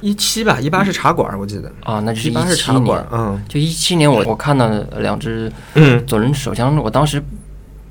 [0.00, 1.70] 一七吧，一八是茶馆，我记得。
[1.84, 4.68] 啊，那就是一八是茶馆，嗯，就一七年我我看到
[4.98, 6.04] 两只嗯。
[6.06, 7.22] 左轮手枪，我当时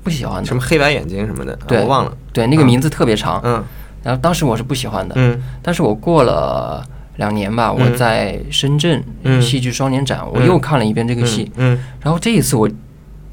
[0.02, 3.62] 不喜欢的，什么黑白眼睛什么的，对，我忘了，对，那个名字特别长，嗯，
[4.02, 6.86] 然后当时我是不喜欢的，嗯，但是我过了。
[7.18, 9.02] 两年吧，我在深圳
[9.42, 12.70] 戏剧双年展，我又看了一遍这个戏，嗯，然后这一次我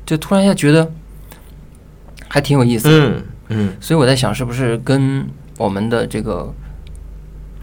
[0.07, 0.91] 就突然一下觉得
[2.27, 3.23] 还挺有意思，嗯。
[3.49, 5.23] 嗯，所以我在想，是不是跟
[5.59, 6.51] 我们的这个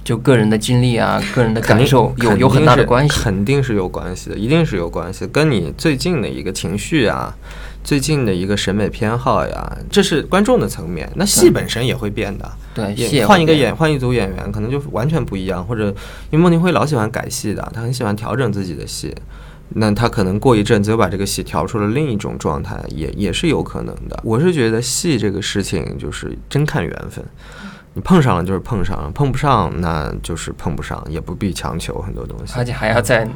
[0.05, 3.20] 就个人的经历啊、 个人的感受有有很大的关系？
[3.20, 7.34] 肯定是有关系的，一定是有关系，跟你最近的一个情绪啊。
[7.84, 11.11] 最近的一个审美偏好呀，这是观众的层面。
[11.16, 15.66] 那戏本身也会变的，对，换一个演，换一组演员，可能就完全不一样。
[15.66, 15.86] 或者，
[16.30, 19.12] 因为孟京辉老喜欢改戏的，他很喜欢调整自己的戏。
[19.70, 24.16] 那他可能过一阵子又把这个戏调出了另一种状态，也也是有可能的。
[24.22, 27.24] 我是觉得戏这个事情就是真看缘分，
[27.95, 32.55] 你碰上了就是碰上了，碰不上那就是碰不上，也不必强求很多东西。
[32.57, 33.28] 而且还要在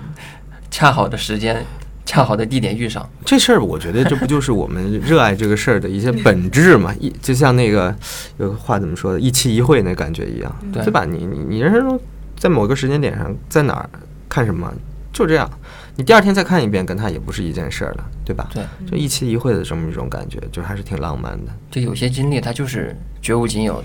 [0.71, 1.65] 恰好的时间。
[2.09, 6.95] 恰好的地点遇上这事儿，我觉得这不就是我们热爱这个事儿的一些本质嘛？
[7.01, 7.93] 一就像那个
[8.39, 11.05] 有个话怎么说的，一期一会那感觉一样，对吧？
[11.05, 12.01] 你你你人生中
[12.39, 13.91] 在某个时间点上，在哪儿
[14.29, 14.73] 看什么，
[15.13, 15.51] 就这样。
[15.97, 18.49] 你第二天再看一遍，跟他也不是一件事儿了，对吧？
[18.55, 21.51] 对，就一期一会的这么一种感觉，就还是挺浪漫的。
[21.73, 23.85] 就有些经历，它就是绝无仅有的。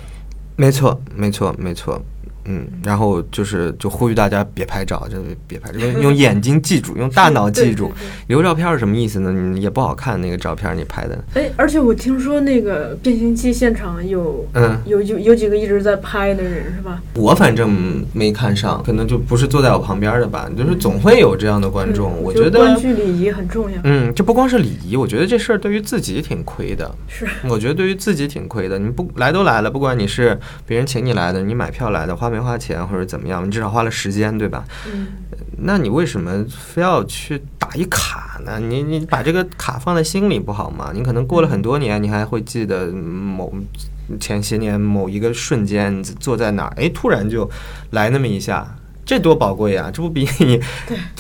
[0.56, 2.02] 没错，没错，没错。
[2.46, 5.18] 嗯，然后就是就呼吁大家别拍照，就
[5.48, 7.92] 别拍，用用眼睛记住，用大脑记住。
[8.28, 9.32] 留照片是什么意思呢？
[9.32, 11.18] 你也不好看那个照片，你拍的。
[11.34, 17.02] 哎，而且我听说那个变形记现场有，嗯，有有有几个一直在拍的人是吧？
[17.14, 20.50] 我反正没看上，可能就不是坐在我旁边的吧。
[20.58, 23.78] 就是总会有这样的观众，我觉得观剧礼仪很重要。
[23.84, 26.90] 嗯，这不光是礼仪，我觉得这事儿对于自己挺亏的。
[27.08, 28.80] 是，我觉得对于自己挺亏的。
[28.80, 33.02] 你不来都来了，不管你是别人请你来的，你买票来的，花没花钱或者。
[33.12, 33.46] 怎么样？
[33.46, 34.64] 你至少花了时间，对吧？
[34.86, 35.08] 嗯，
[35.58, 38.58] 那你为什么非要去打一卡呢？
[38.58, 40.92] 你你把这个卡放在心里不好吗？
[40.94, 43.54] 你可能过了很多年，你还会记得某
[44.18, 47.50] 前些年某一个瞬间坐在哪儿，哎，突然就
[47.90, 48.74] 来那么一下。
[49.12, 49.92] 这多宝贵啊！
[49.94, 50.58] 这不比你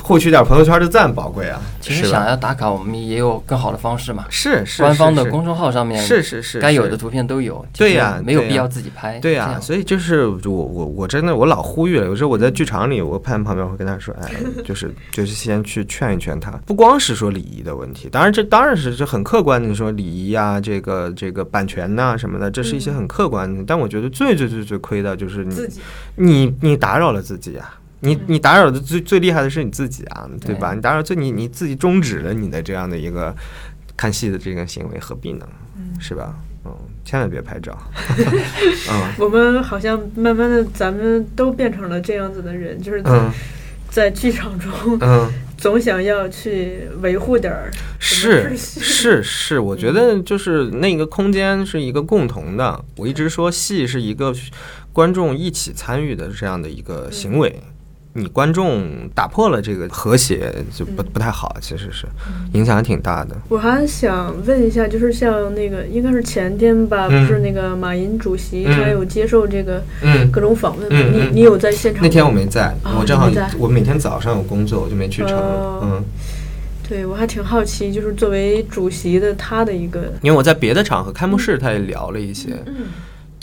[0.02, 1.62] 获取点朋友圈的赞宝贵啊？
[1.82, 4.24] 其实想要打卡，我们也有更好的方式嘛。
[4.30, 7.66] 是是，官方的公众号上面是是是，该有的图片都有。
[7.78, 9.20] 对呀，没有必要自己拍。
[9.20, 14.32] 对呀，所以就是我我我真的我老呼吁了，有时候我在剧场里，我拍旁边会跟他说，哎，
[14.64, 23.66] 就是就是先去劝一劝他，不光是说礼仪的问题，当然这当然是这很客观的说礼仪啊，这个这个版权呐什么的，这是一些很客观的。
[23.68, 25.56] 但我觉得最最最最亏的就是你
[26.16, 27.80] 你你打扰了自己啊。
[28.02, 30.74] 你你打扰的最最厉害的是你自己啊，对吧？
[30.74, 33.36] 你打扰最你你自己终止了你的这样的一个
[33.96, 35.48] 看戏的这个行为，何必呢？
[36.00, 36.36] 是吧？
[36.66, 36.72] 嗯，
[37.04, 37.76] 千万别拍照。
[38.90, 43.32] 嗯，我们好像慢慢的，咱们都变成了这样子的人，就是在
[43.90, 44.72] 在剧场中，
[45.02, 47.72] 嗯， 总想要去维护点儿。
[48.00, 52.84] 是是是，我觉得就是那个空间是一个共同的。
[52.98, 54.34] 我一直说戏是一个
[54.94, 57.62] 观众一起参与的这样的一个行为。
[58.14, 62.06] 你观众打破了这个和谐，就不不太好，其实是
[62.54, 63.36] 影响还挺大的。
[63.48, 67.26] 我还想问一下，就是像那个应该是前天吧，嗯。
[67.26, 68.76] 不是那个马云主席嗯。
[68.76, 72.08] 他有接受这个嗯，各种访问你你有在现场吗？
[72.08, 73.50] 那天我没在，哦我正好在。
[73.58, 75.32] 我每天早上有工作，我就没去成。
[75.38, 75.80] 哦。
[75.84, 76.04] 嗯，
[76.90, 82.88] 对我还挺好奇，就是作为主席的他的一个因为我在别的场合开幕式他也聊了一些，嗯。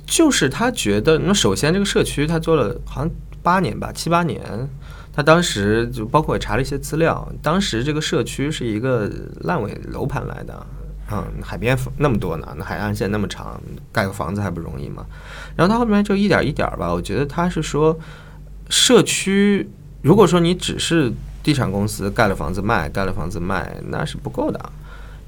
[0.04, 3.10] 就是他觉得，那首先这个社区他做了好像
[3.42, 4.68] 八年吧，七八年。
[5.10, 9.10] 他当时就包括查了一些资料，当时这个社区是一个
[9.40, 10.66] 烂尾楼盘来的，
[11.10, 13.60] 嗯，海边那么多呢，那海岸线那么长，
[13.90, 15.04] 盖个房子还不容易吗？
[15.56, 17.98] 然后他后面就一点一点吧，我觉得他是说，
[18.68, 19.68] 社区
[20.02, 21.12] 如果说你只是
[21.42, 24.72] 地产公司盖了房子卖，盖了房子卖，那是不够的。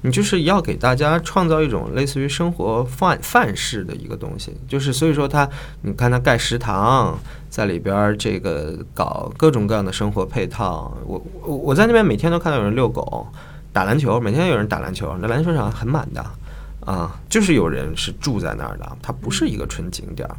[0.01, 5.47] 你就是要给大家创造一种类似于生活范范式的一个东西，就是所以说他，
[5.81, 7.17] 你看他盖食堂，
[7.49, 10.95] 在里边儿这个搞各种各样的生活配套。
[11.05, 13.27] 我我我在那边每天都看到有人遛狗、
[13.71, 16.25] 打篮球，每天有人打篮球，那篮球场很满的
[16.85, 20.35] 啊，就是有人是住在那儿的，它不是一个纯景点儿。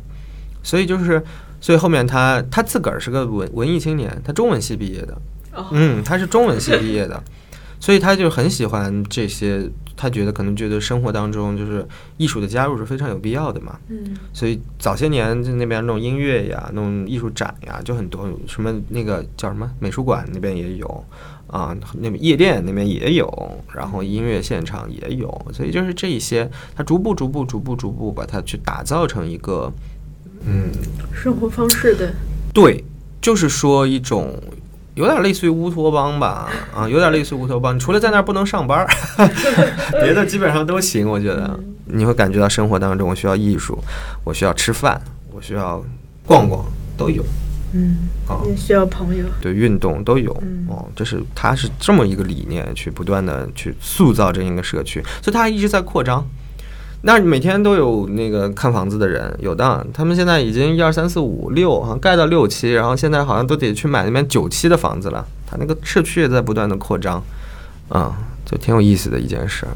[0.65, 1.21] 所以就是，
[1.61, 5.17] 所以后面他他自个儿是个文文艺青年，他中文系毕业的，
[5.55, 7.21] 哦嗯，他是中文系毕业的，
[7.83, 11.85] 所以他就很喜欢这些，他觉得可能觉得生活当中就是
[12.17, 13.77] 艺术的加入是非常有必要的嘛。
[13.89, 21.05] 嗯所以早些年就那边弄音乐呀、弄艺术展呀，就很多，什么那个叫什么美术馆那边也有
[21.49, 23.29] 啊，那边夜店那边也有，
[23.75, 29.73] 然后音乐现场也有，所以就是这一些，他逐步逐步逐步逐步把它去打造成一个，
[30.47, 30.71] 嗯，
[31.13, 32.15] 生活方式的
[32.55, 32.85] 对，
[33.21, 34.41] 就是说一种
[34.95, 37.79] 有点类似于乌托邦吧，啊， 有点类似于乌托邦。
[37.79, 38.87] 除了在那儿不能上班儿，
[40.03, 41.09] 别的基本上都行。
[41.09, 43.79] 我觉得你会感觉到生活当中，我需要艺术，
[44.25, 45.01] 我需要吃饭，
[45.33, 45.83] 我需要
[46.27, 46.65] 逛逛，
[46.97, 47.25] 都有。
[47.75, 47.97] 嗯，
[48.29, 49.25] 啊，也需要朋友。
[49.41, 56.23] 对运动都有嗯哦，这是他是这么一个理念，去不断的去塑造这样一个社区，所以他一直在扩张。
[57.05, 65.27] 那每天都有那个看房子的人，有的，他们现在已经一二三四五六，好像盖到六期，然后现在好像都得去买那边九期的房子了。
[65.45, 67.23] 他那个社区也在不断的扩张，
[67.91, 68.13] 嗯、
[68.47, 69.67] 就挺有意思的一件事。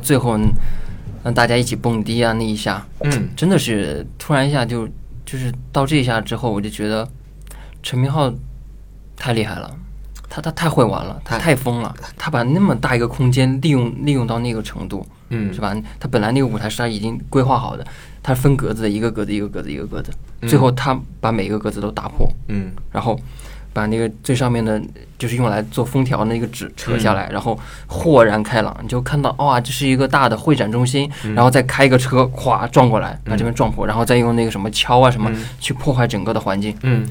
[0.00, 0.38] 最后
[1.22, 4.88] 让大家一起蹦迪啊那一下，嗯，真的是突然一下就
[5.24, 7.06] 就是到这一下之后，我就觉得
[7.82, 8.32] 陈明昊
[9.16, 9.70] 太厉害了，
[10.28, 15.52] 他他太会玩了，他太疯了，他把那么大一个空间利用利用到那个程度，嗯。
[15.52, 15.76] 是吧？
[15.98, 17.86] 他本来那个舞台是他已经规划好的，
[18.22, 20.10] 他分格子的，一个格子一个格子一个格子，
[20.48, 22.72] 最后他把每一个格子都打破，嗯。
[22.90, 23.18] 然后
[23.72, 24.80] 把那个最上面的，
[25.18, 37.08] 就是用来做封条的那个纸扯下来，然后豁然开朗，你就看到哇，这是一个大的会展中心，然后再开一个车，咵撞过来，把这边撞破，然后再用那个什么敲啊什么去破坏整个的环境，嗯，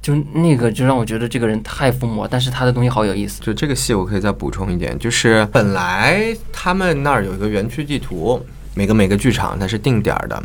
[0.00, 3.42] 就那个就让我觉得这个人太疯魔，但是他的东西好有意思。
[3.42, 8.40] 就这个戏，我可以再补充一点，就是本来他们那儿有一个园区地图，
[8.74, 10.42] 每个每个剧场它是定点儿的，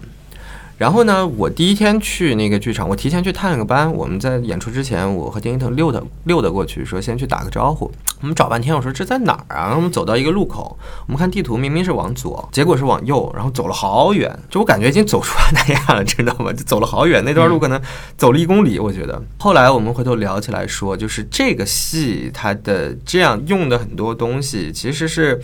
[0.84, 3.90] 然后呢，我第一天去那个剧场，我提前去探了个班。
[3.94, 7.90] 我们在演出之前，我和丁一腾溜达溜达过去，说先去打个招呼。
[8.20, 9.74] 我们找半天，我说这在哪儿啊？
[9.78, 10.78] 我们走到一个路口，
[11.08, 16.52] 我们看地图，明明是往左，结果是往右，然后走了好远，就我感觉已经走出安那亚了，知道吗？
[16.52, 17.82] 就走了好远，那段路可能
[18.18, 19.24] 走了一公里，我觉得。
[19.40, 25.42] 后来我们回头聊起来说，就是这个戏它的这样用的很多东西，其实是。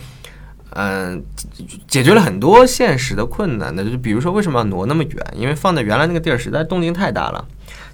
[0.70, 1.22] 嗯，
[1.88, 5.26] 解决了很多现实的困难的，就比如说为什么要挪那么远？
[5.36, 7.44] 因为放在原来那个地儿实在动静太大了。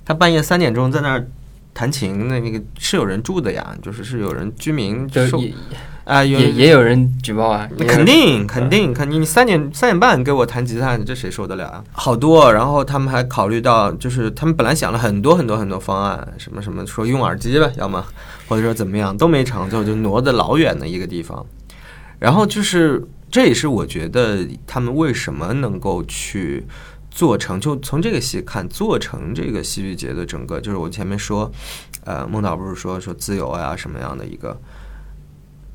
[0.04, 1.26] 他半夜三点钟在那儿
[1.74, 5.42] 弹琴，那那个是有人住的呀，就是是有人居民受
[6.04, 7.68] 啊，也也有人举报啊。
[7.76, 11.82] 那肯定肯定肯定，你三点三点半给我弹吉他，这谁受得了啊？
[11.90, 18.04] 好多，然后他们还考虑到，就是他们本来想了很多很多很多方案，什么什么说用耳机吧，要么
[18.46, 21.44] 或者说怎么样都没成，最后就挪的老远的一个地方。
[22.18, 26.64] 然后就是，这也是我觉得他们为什么能够去
[27.10, 31.50] 做成，就从这个戏看做成这个戏剧节的整个，就是我前面说，
[32.04, 34.58] 呃，孟导不是说说自由啊什么样的一个，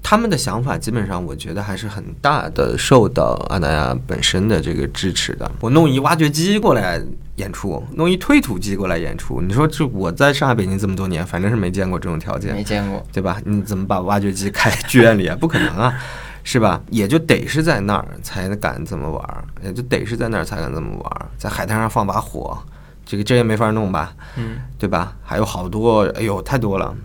[0.01, 5.49] 他们的想法基本上我觉得还是很大的受到阿那亚本身的这个支持的。
[5.59, 7.01] 我弄一挖掘机过来
[7.37, 13.41] 演出，弄一推土机过来演出，你说这我在上海、北京这么多年，反正是没见过这种条件，没见过，对吧？
[13.45, 15.35] 你怎么把挖掘机开 剧院里啊？
[15.39, 15.93] 不可能啊！
[16.43, 16.81] 是吧？
[16.89, 21.25] 也就得是在那儿才敢这么玩儿，也就得是在那儿才敢这么玩儿。
[21.37, 22.57] 在海滩上放把火，
[23.05, 24.13] 这个这也没法弄吧？
[24.37, 25.15] 嗯，对吧？
[25.23, 26.95] 还有好多，哎呦，太多了。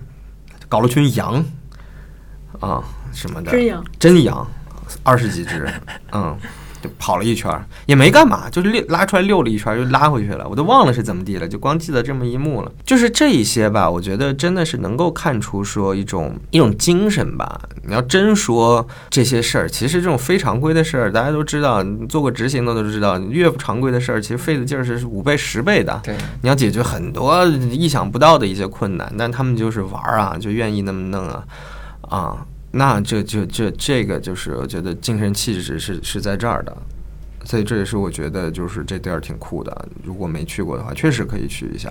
[0.69, 1.45] 搞了群羊
[2.61, 2.83] 啊
[3.13, 4.47] 什么的，真羊，真羊，
[5.03, 5.69] 二十几只，
[6.13, 6.37] 嗯。
[6.99, 7.51] 跑了一圈
[7.87, 12.73] 也没干嘛，就是溜拉出来溜了一圈又拉回去了，我都忘了是怎么地了，就光记得这么一幕了。
[12.85, 17.61] 就是这一些吧，我觉得真的是能够看出说一种一种精神吧。
[17.85, 26.01] 你要真说这些事儿，其实这种非常规的事儿，大家都知道，做过执行的都知道，越不常规的事儿，其实费的劲儿是五倍十倍的。
[26.03, 31.45] 对，你要解决很多意想不到的一些困难，但他们就是玩儿啊，就愿意那么弄啊，
[32.09, 32.47] 啊。
[32.77, 36.77] 那这就这这个就是我觉得精神气质是是在这儿的，
[37.45, 39.89] 所以这也是我觉得就是这地儿挺酷的。
[40.05, 41.91] 如果没去过的话，确实可以去一下。